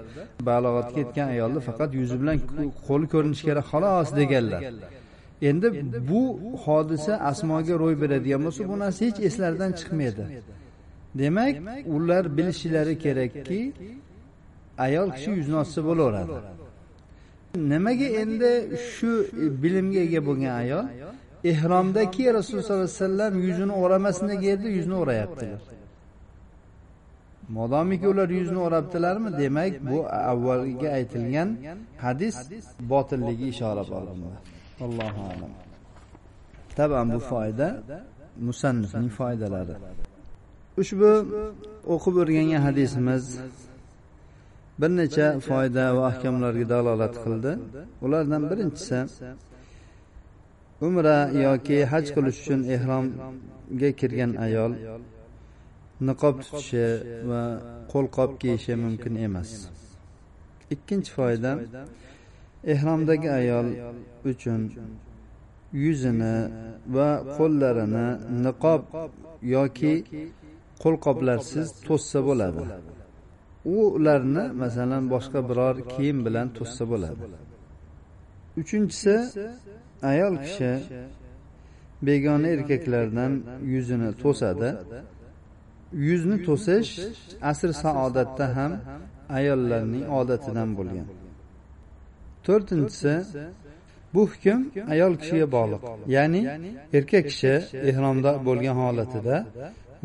balog'atga 0.49 0.99
yetgan 1.05 1.29
ayolni 1.35 1.61
faqat 1.69 1.91
yuzi 2.01 2.17
bilan 2.23 2.37
qo'li 2.89 3.07
ko'rinishi 3.15 3.45
kerak 3.49 3.67
xolos 3.73 4.09
deganlar. 4.21 4.63
Endi 5.51 5.69
bu 6.11 6.23
hodisa 6.65 7.13
asmoga 7.31 7.75
ro'y 7.83 7.97
beradigan 8.03 8.41
bo'lsa 8.47 8.63
bu 8.71 8.75
narsa 8.83 9.01
hech 9.09 9.19
eslaridan 9.29 9.71
chiqmaydi. 9.79 10.25
Demak 11.21 11.55
ular 11.95 12.25
bilishlari 12.37 12.95
kerakki 13.05 13.61
ayol 14.87 15.09
kishi 15.17 15.31
yuzni 15.39 15.57
ochsa 15.63 15.81
bo'laveradi. 15.89 16.35
Nimaga 17.73 18.09
endi 18.23 18.51
shu 18.95 19.11
bilimga 19.63 20.01
ega 20.07 20.21
bo'lgan 20.29 20.55
ayol? 20.63 20.87
Ehromdaki 21.53 22.23
rasululloh 22.37 22.65
sollallohu 22.65 22.89
alayhi 22.89 23.01
vasallam 23.01 23.33
yuzini 23.47 23.75
o'ramasin 23.83 24.27
deganda 24.33 24.69
yuzini 24.77 24.97
o'rayaptilar. 25.03 25.61
Modomiki 27.49 28.07
ular 28.09 28.29
yuzni 28.29 28.59
o'rabdilarmi 28.67 29.31
demak 29.39 29.73
bu 29.91 29.99
avvalgi 30.33 30.89
aytilgan 30.99 31.49
hadis 32.05 32.37
botilligi 32.93 33.47
ishora 33.55 33.85
bo'lindi 33.93 34.31
allohu 34.85 35.21
alam. 35.33 35.53
Taban 36.77 37.07
bu 37.15 37.19
foyda 37.19 37.69
musannifning 38.47 39.11
foydalari. 39.19 39.75
Ushbu 40.81 41.11
o'qib 41.95 42.15
o'rgangan 42.23 42.63
hadisimiz 42.67 43.25
bir 44.81 44.91
necha 45.01 45.27
foyda 45.49 45.85
va 45.97 46.03
ahkomlarga 46.11 46.67
dalolat 46.75 47.15
qildi. 47.25 47.53
Ulardan 48.05 48.43
birinchisi 48.51 48.99
umra 50.87 51.19
yoki 51.47 51.79
haj 51.93 52.07
qilish 52.15 52.39
uchun 52.43 52.61
ehromga 52.75 53.91
kirgan 54.01 54.33
ayol 54.47 54.73
niqob 56.09 56.35
tutishi 56.43 56.87
va 57.31 57.43
qo'lqop 57.93 58.31
kiyishi 58.41 58.75
mumkin 58.85 59.15
emas. 59.27 59.51
ikkinchi 60.75 61.11
foyda 61.17 61.53
ehromdagi 62.73 63.29
ayol 63.41 63.67
uchun 64.31 64.61
yuzini 65.85 66.37
va 66.97 67.09
qo'llarini 67.37 68.07
niqob 68.47 68.83
yoki 69.55 69.95
qo'lqoplarsiz 70.83 71.67
to'ssa 71.87 72.19
bo'ladi. 72.29 72.63
ularni 73.77 74.45
masalan 74.63 75.05
boshqa 75.15 75.41
biror 75.49 75.77
kiyim 75.93 76.19
bilan 76.27 76.47
to'ssa 76.59 76.85
bo'ladi. 76.93 77.25
uchinchisi 78.61 79.15
ayol 80.13 80.35
kishi 80.45 80.73
begona 82.07 82.49
erkaklardan 82.57 83.33
yuzini 83.73 84.11
to'sadi 84.23 84.71
yuzni 86.09 86.37
to'sish 86.47 86.91
asr 87.51 87.71
saodatda 87.85 88.47
ham 88.57 88.73
ayollarning 89.39 90.05
odatidan 90.19 90.71
bo'lgan. 90.79 91.07
to'rtinchisi 92.47 93.15
bu 94.15 94.23
hukm 94.33 94.61
ayol 94.95 95.13
kishiga 95.21 95.47
bog'liq. 95.57 95.83
ya'ni 96.17 96.43
erkak 96.99 97.25
kishi 97.31 97.55
ehromda 97.91 98.31
bo'lgan 98.47 98.77
holatida 98.83 99.37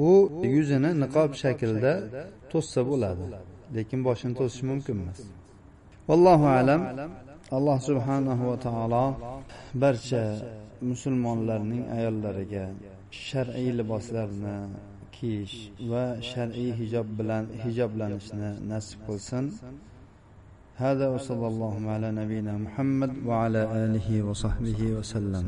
u 0.09 0.11
yuzini 0.55 0.91
niqob 1.03 1.31
shaklida 1.41 1.93
to'ssa 2.51 2.81
bo'ladi. 2.89 3.25
lekin 3.75 3.99
boshini 4.07 4.33
to'sishi 4.39 4.63
mumkin 4.71 4.95
emas 5.03 5.19
vallohu 6.09 6.47
alam. 6.59 6.81
alloh 7.57 7.77
subhanahu 7.89 8.43
va 8.49 8.57
taolo 8.65 9.05
barcha 9.83 10.23
musulmonlarning 10.89 11.83
ayollariga 11.97 12.65
shar'iy 13.27 13.69
liboslarni 13.79 14.57
kiyish 15.16 15.56
va 15.92 16.04
shar'iy 16.30 16.70
hijob 16.80 17.06
bilan 17.18 17.44
hijoblanishni 17.64 18.50
nasib 18.72 18.98
qilsin 19.08 19.46
هذا 20.86 21.06
وصلى 21.14 21.46
الله 21.52 21.74
على 21.94 22.08
نبينا 22.20 22.52
محمد 22.64 23.12
وعلى 23.28 23.62
آله 23.84 24.08
وصحبه 24.28 24.80
وسلم 24.98 25.40